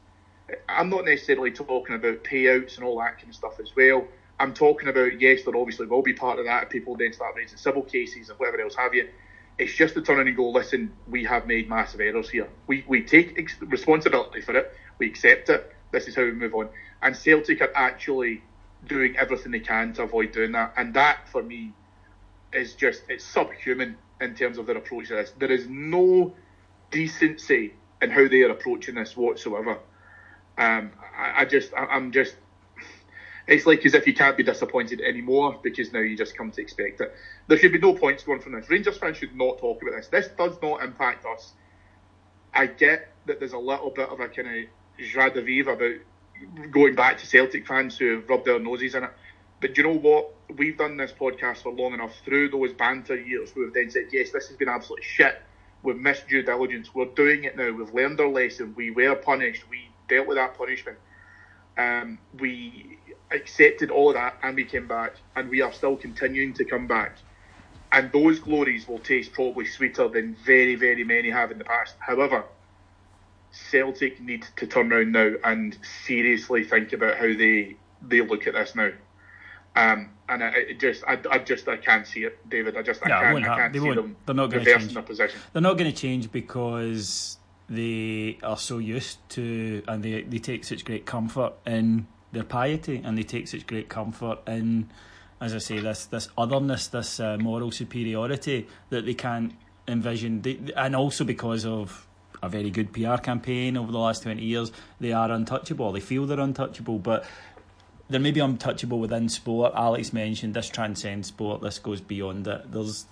[0.68, 4.06] I'm not necessarily talking about payouts and all that kind of stuff as well.
[4.42, 7.58] I'm talking about, yes, there obviously will be part of that people then start raising
[7.58, 9.08] civil cases and whatever else have you.
[9.56, 12.48] It's just to turn around and go, listen, we have made massive errors here.
[12.66, 14.72] We, we take ex- responsibility for it.
[14.98, 15.72] We accept it.
[15.92, 16.70] This is how we move on.
[17.02, 18.42] And Celtic are actually
[18.84, 20.72] doing everything they can to avoid doing that.
[20.76, 21.72] And that, for me,
[22.52, 25.32] is just, it's subhuman in terms of their approach to this.
[25.38, 26.34] There is no
[26.90, 29.78] decency in how they are approaching this whatsoever.
[30.58, 32.34] Um, I, I just, I, I'm just,
[33.46, 36.60] it's like as if you can't be disappointed anymore because now you just come to
[36.60, 37.12] expect it.
[37.48, 38.70] There should be no points going from this.
[38.70, 40.08] Rangers fans should not talk about this.
[40.08, 41.52] This does not impact us.
[42.54, 46.70] I get that there's a little bit of a kind of joie de vivre about
[46.70, 49.10] going back to Celtic fans who have rubbed their noses in it.
[49.60, 50.34] But you know what?
[50.56, 54.08] We've done this podcast for long enough through those banter years who have then said,
[54.12, 55.40] yes, this has been absolute shit.
[55.82, 56.94] We've missed due diligence.
[56.94, 57.72] We're doing it now.
[57.72, 58.74] We've learned our lesson.
[58.76, 59.64] We were punished.
[59.70, 60.98] We dealt with that punishment.
[61.78, 62.98] Um, we
[63.30, 66.86] accepted all of that and we came back and we are still continuing to come
[66.86, 67.16] back.
[67.92, 71.94] And those glories will taste probably sweeter than very, very many have in the past.
[71.98, 72.44] However,
[73.50, 78.54] Celtic need to turn around now and seriously think about how they they look at
[78.54, 78.90] this now.
[79.76, 82.76] Um, and I, it just, I, I just, I can't see it, David.
[82.76, 83.96] I just, I can't, I can't They see won't.
[83.96, 84.92] them They're not gonna change.
[84.92, 85.40] their position.
[85.52, 87.38] They're not going to change because
[87.72, 93.00] they are so used to and they, they take such great comfort in their piety
[93.02, 94.90] and they take such great comfort in,
[95.40, 99.54] as I say, this this otherness, this uh, moral superiority that they can't
[99.88, 100.42] envision.
[100.42, 102.06] They, and also because of
[102.42, 104.70] a very good PR campaign over the last 20 years,
[105.00, 105.92] they are untouchable.
[105.92, 107.24] They feel they're untouchable, but
[108.10, 109.72] they're maybe untouchable within sport.
[109.74, 111.62] Alex mentioned this transcends sport.
[111.62, 112.70] This goes beyond it.
[112.70, 113.06] There's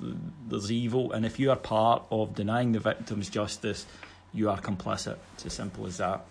[0.47, 3.87] there's evil, and if you are part of denying the victims justice,
[4.33, 5.17] you are complicit.
[5.35, 6.25] It's as simple as that.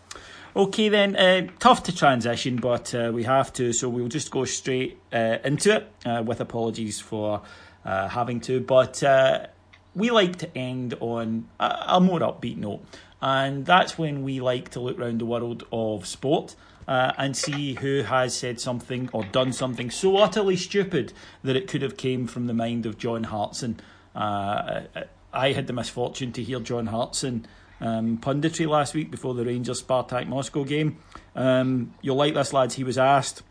[0.55, 4.45] Okay, then uh, tough to transition, but uh, we have to, so we'll just go
[4.45, 5.91] straight uh, into it.
[6.05, 7.41] Uh, with apologies for
[7.85, 9.45] uh, having to, but uh,
[9.93, 12.83] we like to end on a, a more upbeat note,
[13.21, 16.55] and that's when we like to look around the world of sport
[16.87, 21.83] and see who has said something or done something so utterly stupid that it could
[21.83, 23.79] have came from the mind of John Hartson.
[24.15, 24.87] I
[25.31, 27.45] had the misfortune to hear John Hartson
[27.82, 30.97] um, punditry last week before the Rangers Spartak Moscow game.
[31.36, 32.75] Um, you'll like this, lads.
[32.75, 33.43] He was asked.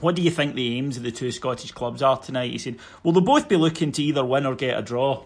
[0.00, 2.50] What do you think the aims of the two Scottish clubs are tonight?
[2.50, 5.24] He said, Well, they'll both be looking to either win or get a draw.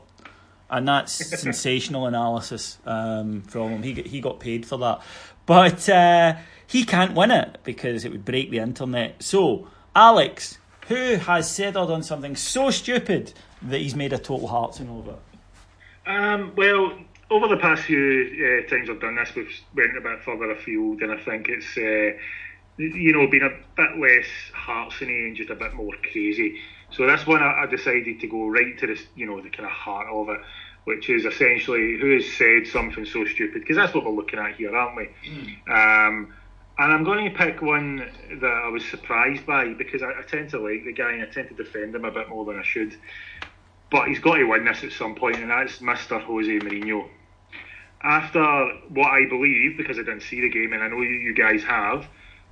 [0.68, 3.82] And that's sensational analysis um, from him.
[3.82, 5.00] He got, he got paid for that.
[5.46, 6.34] But uh,
[6.66, 9.22] he can't win it because it would break the internet.
[9.22, 10.58] So, Alex,
[10.88, 15.12] who has said or done something so stupid that he's made a total Hartson over
[15.12, 16.08] it?
[16.08, 16.92] Um, well,
[17.30, 21.02] over the past few uh, times I've done this, we've went a bit further afield,
[21.02, 22.16] and I think it's uh,
[22.78, 26.60] you know been a bit less Hartsony and just a bit more crazy.
[26.90, 29.66] So this one, I, I decided to go right to this, you know, the kind
[29.66, 30.40] of heart of it,
[30.84, 34.54] which is essentially who has said something so stupid, because that's what we're looking at
[34.54, 35.08] here, aren't we?
[35.68, 36.32] Um,
[36.78, 38.08] and I'm going to pick one
[38.40, 41.26] that I was surprised by because I, I tend to like the guy and I
[41.26, 42.94] tend to defend him a bit more than I should.
[43.90, 46.20] But he's got to win this at some point, and that's Mr.
[46.20, 47.08] Jose Mourinho.
[48.02, 48.42] After
[48.90, 51.62] what I believe, because I didn't see the game, and I know you, you guys
[51.64, 52.02] have,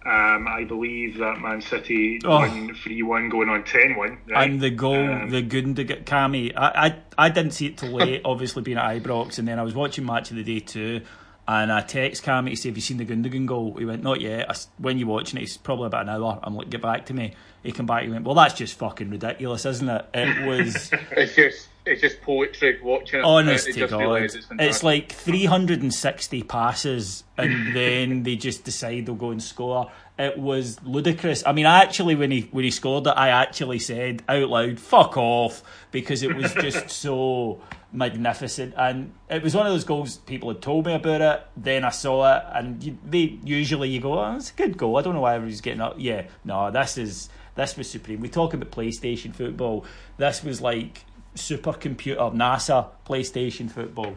[0.07, 2.39] um, I believe that Man City Oh.
[2.41, 4.19] won 3 1 going on 10 1.
[4.31, 4.51] Right?
[4.51, 6.87] And the goal, Um, the Gundogan, Cammy, I,
[7.19, 9.75] I, I didn't see it till late, obviously being at Ibrox, and then I was
[9.75, 11.03] watching Match of the Day too,
[11.47, 13.75] and I text Cammy to say, have you seen the Gundogan goal?
[13.75, 14.51] He went, not yet.
[14.51, 16.41] I when you're watching it, it's probably about an hour.
[16.43, 17.35] I'm like, get back to me.
[17.63, 20.07] He came back, he went, well, that's just fucking ridiculous, isn't it?
[20.15, 20.91] It was...
[21.13, 23.25] It's just, it's just poetry watching it.
[23.25, 29.15] Honest it to God, realised it's, like 360 passes, and then they just decide they'll
[29.15, 29.91] go and score.
[30.17, 31.43] It was ludicrous.
[31.45, 34.79] I mean, I actually, when he when he scored it, I actually said out loud,
[34.79, 37.61] "Fuck off," because it was just so
[37.93, 41.47] magnificent, and it was one of those goals people had told me about it.
[41.57, 44.97] Then I saw it, and you, they usually you go, "Oh, it's a good goal."
[44.99, 45.97] I don't know why everybody's getting up.
[45.99, 48.21] Yeah, no, this is this was supreme.
[48.21, 49.85] We talk about PlayStation football.
[50.17, 51.05] This was like
[51.35, 54.17] supercomputer NASA PlayStation football.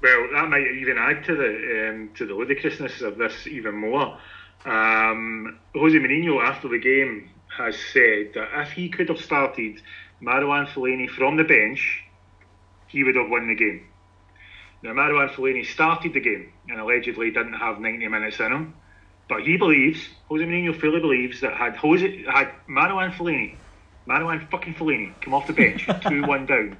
[0.00, 4.18] Well, that might even add to the um, to the ludicrousness of this even more.
[4.64, 9.80] Um, Jose Mourinho, after the game, has said that if he could have started
[10.22, 12.02] Marouane Fellaini from the bench,
[12.88, 13.86] he would have won the game.
[14.82, 18.74] Now, Marouane Fellaini started the game and allegedly didn't have 90 minutes in him,
[19.28, 23.56] but he believes, Jose Mourinho fully believes that had Jose had Marouane Fellaini,
[24.06, 26.76] Marouane fucking Fellaini come off the bench, 2-1 down,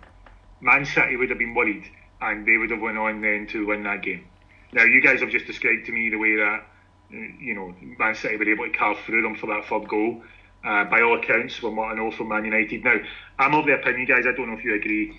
[0.61, 1.85] Man City would have been worried
[2.21, 4.27] and they would have went on then to win that game.
[4.73, 6.67] Now, you guys have just described to me the way that,
[7.11, 10.23] you know, Man City were able to carve through them for that third goal.
[10.65, 12.83] Uh, by all accounts, from what I know from Man United.
[12.85, 12.97] Now,
[13.39, 15.15] I'm of the opinion, guys, I don't know if you agree.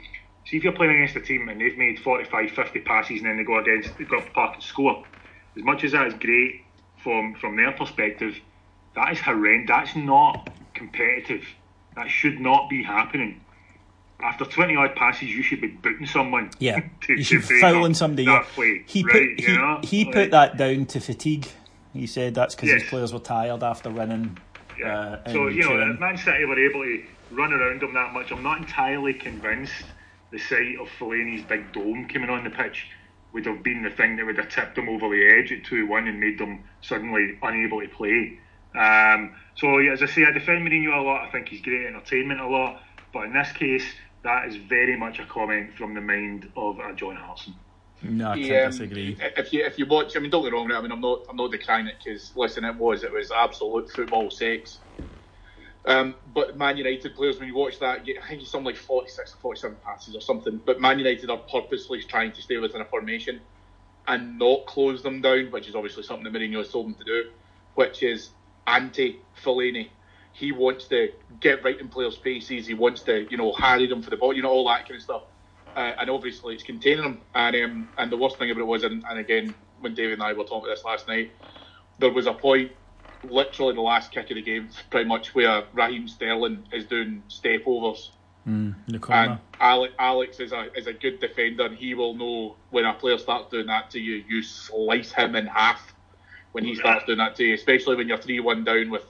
[0.46, 3.38] See, if you're playing against a team and they've made 45, 50 passes and then
[3.38, 5.04] they go against, they go up the park and score,
[5.56, 6.64] as much as that is great
[7.04, 8.36] from, from their perspective,
[8.96, 9.68] that is horrendous.
[9.68, 11.46] That's not competitive.
[11.96, 13.40] That should not be happening.
[14.22, 16.50] After 20 odd passes, you should be booting someone.
[16.58, 18.26] Yeah, to, you should break fouling somebody.
[18.26, 18.56] That yeah.
[18.56, 19.80] play, He right, put he, know?
[19.84, 21.48] he put Like- that down to fatigue.
[21.96, 22.82] He said that's because Yes.
[22.82, 24.38] his players were tired after winning.
[24.78, 24.94] Yeah.
[25.26, 28.32] Uh, so you know, if Man City were able to run around him that much,
[28.32, 29.86] I'm not entirely convinced
[30.32, 32.88] the sight of Fellaini's big dome coming on the pitch
[33.32, 35.88] would have been the thing that would have tipped them over the edge at two
[35.88, 38.40] one and made them suddenly unable to play.
[38.78, 41.28] Um, so yeah, as I say, I defend Mourinho a lot.
[41.28, 42.82] I think he's great entertainment a lot,
[43.14, 43.86] but in this case,
[44.24, 47.56] that is very much a comment from the mind of uh, John Hartson.
[48.12, 49.18] No, I He, can't um, disagree.
[49.38, 50.68] If you if you watch, I mean, don't get me wrong.
[50.70, 50.78] right?
[50.78, 53.90] I mean, I'm not I'm not decrying it because listen, it was it was absolute
[53.92, 54.82] football sex.
[55.86, 58.78] Um, but Man United players, when you watch that, you- I think it's something like
[58.78, 60.60] 46 or 47 passes or something.
[60.66, 63.42] But Man United are purposely trying to stay within a formation
[64.08, 67.04] and not close them down, which is obviously something that Mourinho has told them to
[67.04, 67.24] do,
[67.76, 68.32] which is
[68.68, 69.92] anti Fellaini.
[70.34, 72.68] He wants to get right in players' faces.
[72.68, 74.96] He wants to, you know, harry them for the ball, you know, all that kind
[74.98, 75.24] of stuff.
[75.76, 77.22] Uh, and obviously, it's containing them.
[77.34, 80.24] And um, and the worst thing about it was, and, and again, when David and
[80.24, 81.32] I were talking about this last night,
[82.00, 82.72] there was a point,
[83.24, 87.62] literally the last kick of the game, pretty much where Raheem Sterling is doing step
[87.66, 88.12] overs.
[88.88, 89.00] The
[89.32, 89.40] And.
[89.60, 93.18] Alex, Alex is a is a good defender, and he will know when a player
[93.18, 95.94] starts doing that to you, you slice him in half
[96.52, 99.04] when he starts doing that to you, especially when you're three one down with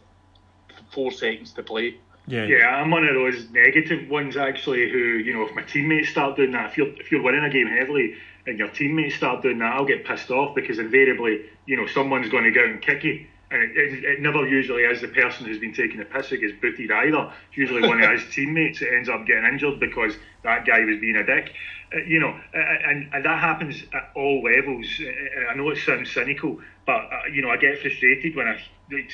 [0.91, 1.97] four seconds to play.
[2.28, 2.45] Yeah.
[2.45, 4.89] Yeah, I'm one of those negative ones actually.
[4.89, 7.49] Who you know, if my teammates start doing that, if you're if you're winning a
[7.49, 8.15] game heavily
[8.47, 12.30] and your teammates start doing that, I'll get pissed off because invariably, you know, someone's
[12.30, 13.26] going to go out and kick you.
[13.51, 16.38] And it, it, it never usually is the person who's been taking the piss who
[16.38, 17.32] gets booted either.
[17.49, 20.97] It's usually one of his teammates that ends up getting injured because that guy was
[20.99, 21.53] being a dick.
[21.93, 24.88] Uh, you know, uh, and, and that happens at all levels.
[24.99, 28.59] Uh, I know it sounds cynical, but uh, you know, I get frustrated when I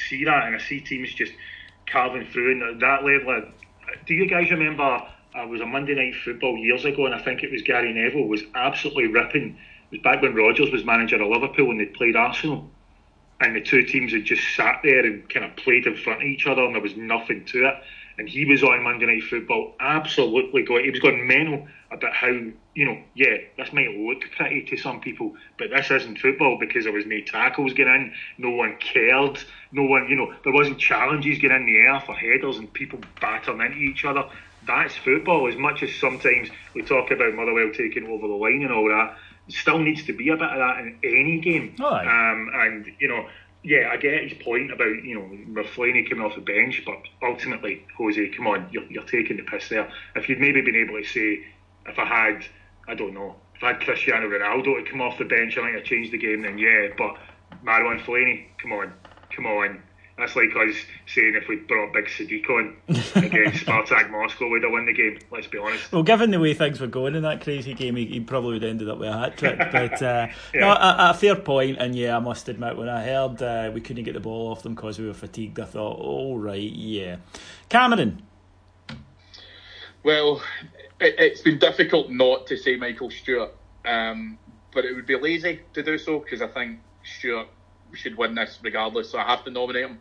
[0.10, 1.34] see that and I see teams just
[1.88, 3.30] carving through and at that level.
[3.32, 3.42] uh,
[4.06, 4.84] Do you guys remember?
[4.84, 7.94] uh, It was a Monday night football years ago, and I think it was Gary
[7.94, 9.58] Neville was absolutely ripping.
[9.92, 12.70] It was back when Rodgers was manager of Liverpool and they played Arsenal,
[13.40, 16.28] and the two teams had just sat there and kind of played in front of
[16.28, 17.76] each other, and there was nothing to it.
[18.22, 20.84] And he was on Monday Night Football, absolutely going.
[20.84, 25.02] He was going mental about how you know, yeah, this might look pretty to some
[25.02, 29.40] people, but this isn't football because there was no tackles getting in, no one cared,
[29.72, 33.00] no one, you know, there wasn't challenges getting in the air for headers and people
[33.20, 34.24] battering into each other.
[34.68, 35.48] That's football.
[35.48, 39.18] As much as sometimes we talk about Motherwell taking over the line and all that,
[39.50, 41.76] still needs to be a bit of that in any game.
[41.80, 42.06] Aye.
[42.06, 43.26] Um, and you know,
[43.64, 47.86] yeah, I get his point about you know Fellaini coming off the bench, but ultimately,
[47.98, 49.92] Jose, come on, you're, you're taking the piss there.
[50.16, 51.46] If you'd maybe been able to say,
[51.86, 52.46] if I had,
[52.88, 55.70] I don't know, if I had Cristiano Ronaldo to come off the bench, and I
[55.70, 56.42] might have changed the game.
[56.42, 57.18] Then yeah, but
[57.64, 58.94] Marouane Fellaini, come on,
[59.36, 59.84] come on.
[60.22, 60.76] That's like us
[61.08, 62.78] saying if we brought Big Sadiq on
[63.16, 65.18] against Spartak Moscow, we'd have won the game.
[65.32, 65.92] Let's be honest.
[65.92, 68.62] Well, given the way things were going in that crazy game, he, he probably would
[68.62, 69.58] have ended up with a hat trick.
[69.72, 73.42] But uh, no, a, a fair point, and yeah, I must admit, when I heard
[73.42, 76.38] uh, we couldn't get the ball off them because we were fatigued, I thought, all
[76.38, 77.16] right, yeah.
[77.70, 78.22] Cameron,
[80.04, 80.44] Well,
[81.00, 83.56] it, it's been difficult not to say Michael Stewart,
[83.86, 84.38] um,
[84.72, 87.48] but it would be lazy to do so because I think Stewart
[87.96, 89.10] should win this regardless.
[89.10, 90.00] So I have to nominate him.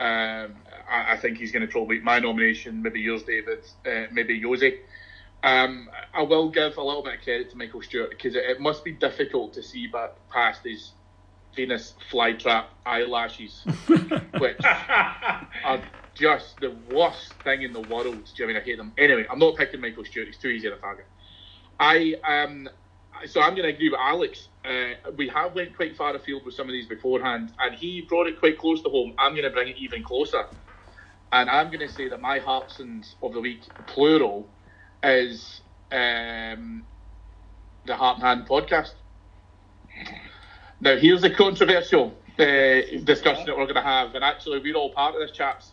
[0.00, 0.54] Um,
[0.88, 4.78] I, I think he's going to probably my nomination, maybe yours, David, uh, maybe Jose.
[5.42, 8.60] Um, I will give a little bit of credit to Michael Stewart because it, it
[8.60, 10.92] must be difficult to see back past his
[11.54, 13.64] Venus flytrap eyelashes,
[14.38, 15.82] which are
[16.14, 18.04] just the worst thing in the world.
[18.04, 18.56] Do you know what I mean?
[18.56, 18.92] I hate them.
[18.98, 20.26] Anyway, I'm not picking Michael Stewart.
[20.26, 21.06] He's too easy a target.
[21.80, 22.68] I um,
[23.26, 24.48] so I'm going to agree with Alex.
[24.64, 28.26] Uh, we have went quite far afield with some of these beforehand, and he brought
[28.26, 29.14] it quite close to home.
[29.18, 30.46] I'm going to bring it even closer,
[31.32, 34.48] and I'm going to say that my Hartsons of the week, plural,
[35.02, 35.60] is
[35.90, 36.84] um,
[37.86, 38.92] the Heart and Hand podcast.
[40.80, 42.44] Now, here's the controversial uh,
[43.04, 45.72] discussion that we're going to have, and actually, we're all part of this, chaps,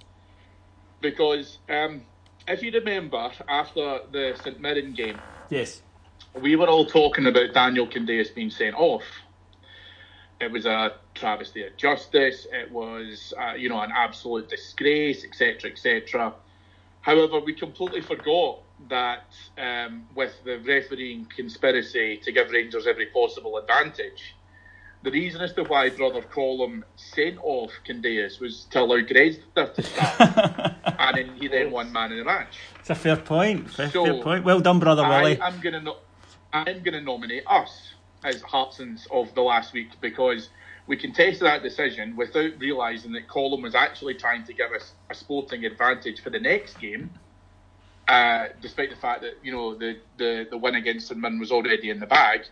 [1.01, 2.01] because um,
[2.47, 5.19] if you remember, after the St Mirren game,
[5.49, 5.81] yes,
[6.41, 9.03] we were all talking about Daniel Candeias being sent off.
[10.41, 12.45] It was a travesty of justice.
[12.51, 16.33] It was, uh, you know, an absolute disgrace, etc., etc.
[17.01, 18.59] However, we completely forgot
[18.89, 19.27] that
[19.57, 24.35] um, with the refereeing conspiracy to give Rangers every possible advantage,
[25.03, 29.83] the reason as to why brother Collum sent off Candeias was to allow Grezda to
[29.83, 32.57] start, and then he then won man in the match.
[32.79, 33.69] it's a fair point.
[33.69, 34.43] Fair, So, fair point.
[34.43, 35.39] Well done, brother Willie.
[35.39, 35.97] I am gonna no-
[36.55, 40.49] I'm gonna nominate us as Hartsons of the last week because
[40.87, 45.15] we contested that decision without realising that Colin was actually trying to give us a
[45.15, 47.09] sporting advantage for the next game.
[48.07, 51.51] Uh, despite the fact that you know the, the, the win against St Mirren was
[51.51, 52.45] already in the bag,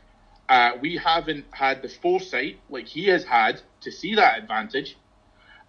[0.50, 4.98] uh, we haven't had the foresight like he has had to see that advantage.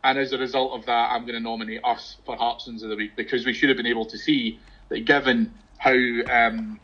[0.02, 2.96] And as a result of that, I'm going to nominate us for Hartsons of the
[2.96, 4.58] Week because we should have been able to see
[4.88, 6.80] that given how um,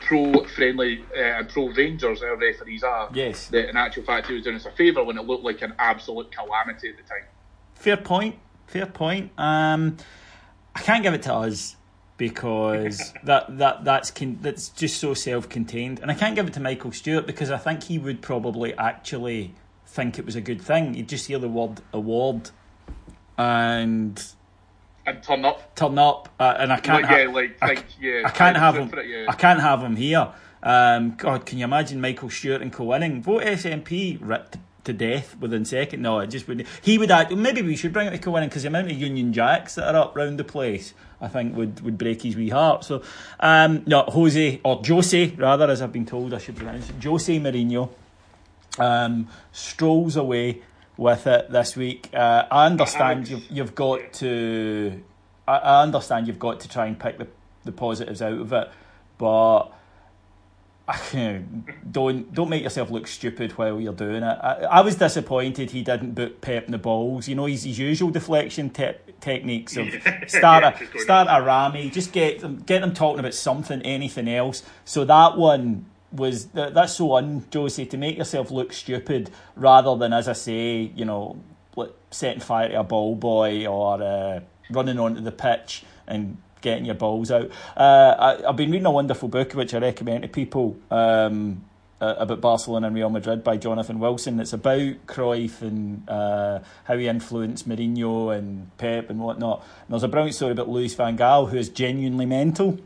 [0.00, 3.48] pro friendly uh, and pro Rangers our referees are, Yes.
[3.48, 5.74] that in actual fact he was doing us a favour when it looked like an
[5.78, 7.24] absolute calamity at the time.
[7.74, 8.36] Fair point.
[8.66, 9.30] Fair point.
[9.38, 9.96] Um,
[10.74, 11.76] I can't give it to us
[12.16, 16.60] because that that that's con- that's just so self-contained, and I can't give it to
[16.60, 19.54] Michael Stewart because I think he would probably actually
[19.86, 20.94] think it was a good thing.
[20.94, 22.50] You'd just hear the word award
[23.36, 24.22] and
[25.06, 25.74] And turn up.
[25.74, 27.02] turn up, uh, and I can't.
[27.02, 28.22] Like, ha- yeah, like, I, think, yeah.
[28.24, 28.90] I can't have him.
[28.98, 29.26] it, yeah.
[29.28, 30.32] I can't have him here.
[30.62, 33.22] Um, God, can you imagine Michael Stewart and co-winning?
[33.22, 36.02] Vote SNP ripped to death within second.
[36.02, 36.68] No, it just wouldn't.
[36.82, 37.32] He would act.
[37.32, 40.02] Maybe we should bring it to co-winning because the amount of Union Jacks that are
[40.02, 42.84] up round the place, I think would, would break his wee heart.
[42.84, 43.02] So,
[43.40, 47.02] um, no, Jose or Jose rather, as I've been told, I should pronounce it.
[47.02, 47.90] Jose Mourinho
[48.78, 50.62] um, strolls away
[51.00, 52.10] with it this week.
[52.12, 55.02] Uh, I understand Alex, you've you've got to.
[55.48, 57.26] I, I understand you've got to try and pick the
[57.64, 58.70] the positives out of it,
[59.16, 59.70] but
[61.90, 64.38] don't don't make yourself look stupid while you're doing it.
[64.42, 67.28] I, I was disappointed he didn't book Pep in the balls.
[67.28, 69.88] You know, his, his usual deflection te- techniques of
[70.26, 74.28] start Yeah, a start a Rami, just get them get them talking about something, anything
[74.28, 74.62] else.
[74.84, 79.96] So that one was that, that's so un Josie to make yourself look stupid rather
[79.96, 81.40] than as I say, you know,
[82.10, 84.40] setting fire to a ball boy or uh,
[84.70, 87.50] running onto the pitch and getting your balls out.
[87.76, 91.64] Uh, I, I've been reading a wonderful book which I recommend to people um,
[92.00, 94.40] uh, about Barcelona and Real Madrid by Jonathan Wilson.
[94.40, 99.60] It's about Cruyff and uh, how he influenced Mourinho and Pep and whatnot.
[99.82, 102.78] And there's a brilliant story about Louis van Gaal who is genuinely mental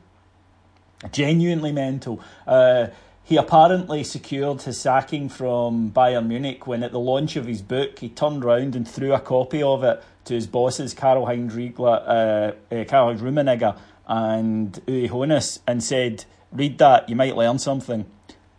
[1.12, 2.20] genuinely mental.
[2.46, 2.88] Uh,
[3.24, 7.98] he apparently secured his sacking from Bayern Munich when, at the launch of his book,
[7.98, 12.02] he turned round and threw a copy of it to his bosses, Karl Heinz Riegler,
[12.06, 18.04] uh, uh, Karl Rummenigge, and Uli Hoeneß, and said, "Read that, you might learn something."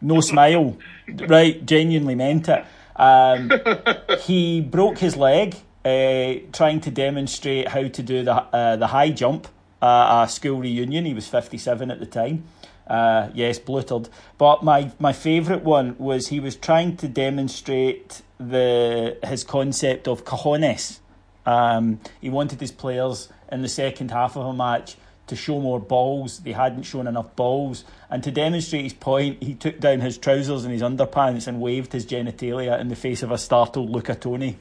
[0.01, 1.63] No smile, right?
[1.63, 2.65] Genuinely meant it.
[2.95, 3.51] Um,
[4.21, 9.11] he broke his leg uh, trying to demonstrate how to do the uh, the high
[9.11, 9.47] jump
[9.79, 11.05] at a school reunion.
[11.05, 12.45] He was fifty seven at the time.
[12.87, 14.09] Uh, yes, bluttered.
[14.37, 20.23] But my my favourite one was he was trying to demonstrate the his concept of
[20.25, 20.99] cojones.
[21.45, 25.79] Um, he wanted his players in the second half of a match to show more
[25.79, 26.39] balls.
[26.39, 27.83] They hadn't shown enough balls.
[28.09, 31.93] And to demonstrate his point, he took down his trousers and his underpants and waved
[31.93, 34.57] his genitalia in the face of a startled Luca Toni.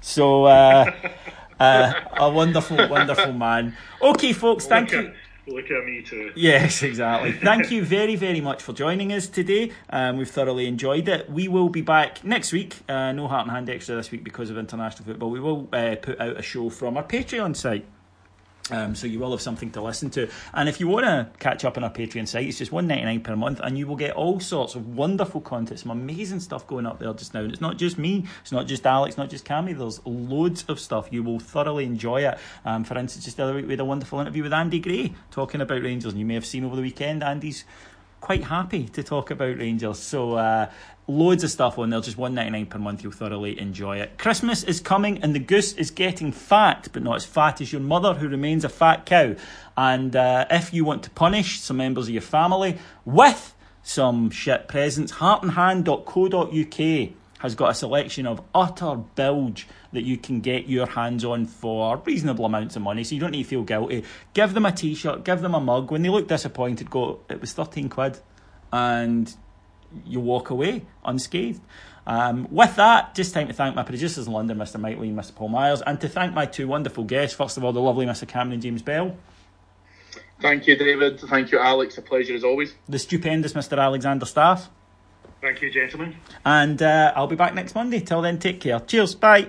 [0.00, 0.90] So, uh,
[1.60, 3.76] uh, a wonderful, wonderful man.
[4.02, 5.14] Okay, folks, thank look you.
[5.46, 6.32] Look at me too.
[6.36, 7.32] Yes, exactly.
[7.32, 9.72] Thank you very, very much for joining us today.
[9.90, 11.30] Um, we've thoroughly enjoyed it.
[11.30, 12.76] We will be back next week.
[12.88, 15.30] Uh, no heart and hand extra this week because of international football.
[15.30, 17.84] We will uh, put out a show from our Patreon site.
[18.70, 20.30] Um, so you will have something to listen to.
[20.54, 23.04] And if you want to catch up on our Patreon site, it's just one ninety
[23.04, 26.66] nine per month, and you will get all sorts of wonderful content, some amazing stuff
[26.66, 27.40] going up there just now.
[27.40, 29.76] And it's not just me, it's not just Alex, not just Cammy.
[29.76, 31.08] There's loads of stuff.
[31.10, 32.38] You will thoroughly enjoy it.
[32.64, 35.12] Um, for instance, just the other week we had a wonderful interview with Andy Gray
[35.30, 37.22] talking about Rangers, and you may have seen over the weekend.
[37.22, 37.64] Andy's
[38.24, 39.98] quite happy to talk about Rangers.
[39.98, 40.70] So uh,
[41.06, 43.02] loads of stuff on there, just one ninety nine per month.
[43.02, 44.16] You'll thoroughly enjoy it.
[44.16, 47.82] Christmas is coming, and the goose is getting fat, but not as fat as your
[47.82, 49.36] mother, who remains a fat cow.
[49.76, 54.68] And uh, if you want to punish some members of your family with some shit
[54.68, 61.24] presents, heartandhand.co.uk has got a selection of utter bilge that you can get your hands
[61.24, 64.04] on for reasonable amounts of money, so you don't need to feel guilty.
[64.34, 65.90] Give them a t-shirt, give them a mug.
[65.90, 68.18] When they look disappointed, go, it was 13 quid.
[68.72, 69.34] And
[70.04, 71.60] you walk away unscathed.
[72.06, 74.78] Um, with that, just time to thank my producers in London, Mr.
[74.78, 75.34] Mike Lee and Mr.
[75.34, 77.34] Paul Myers, and to thank my two wonderful guests.
[77.34, 78.28] First of all, the lovely Mr.
[78.28, 79.16] Cameron James Bell,
[80.40, 81.20] Thank you, David.
[81.20, 81.96] Thank you, Alex.
[81.96, 82.74] A pleasure as always.
[82.88, 83.78] the stupendous Mr.
[83.80, 84.68] Alexander Staff,
[85.40, 86.16] Thank you, gentlemen.
[86.44, 88.00] and uh, I'll be back next Monday.
[88.00, 88.80] Till then, take care.
[88.80, 89.14] Cheers.
[89.14, 89.48] Bye.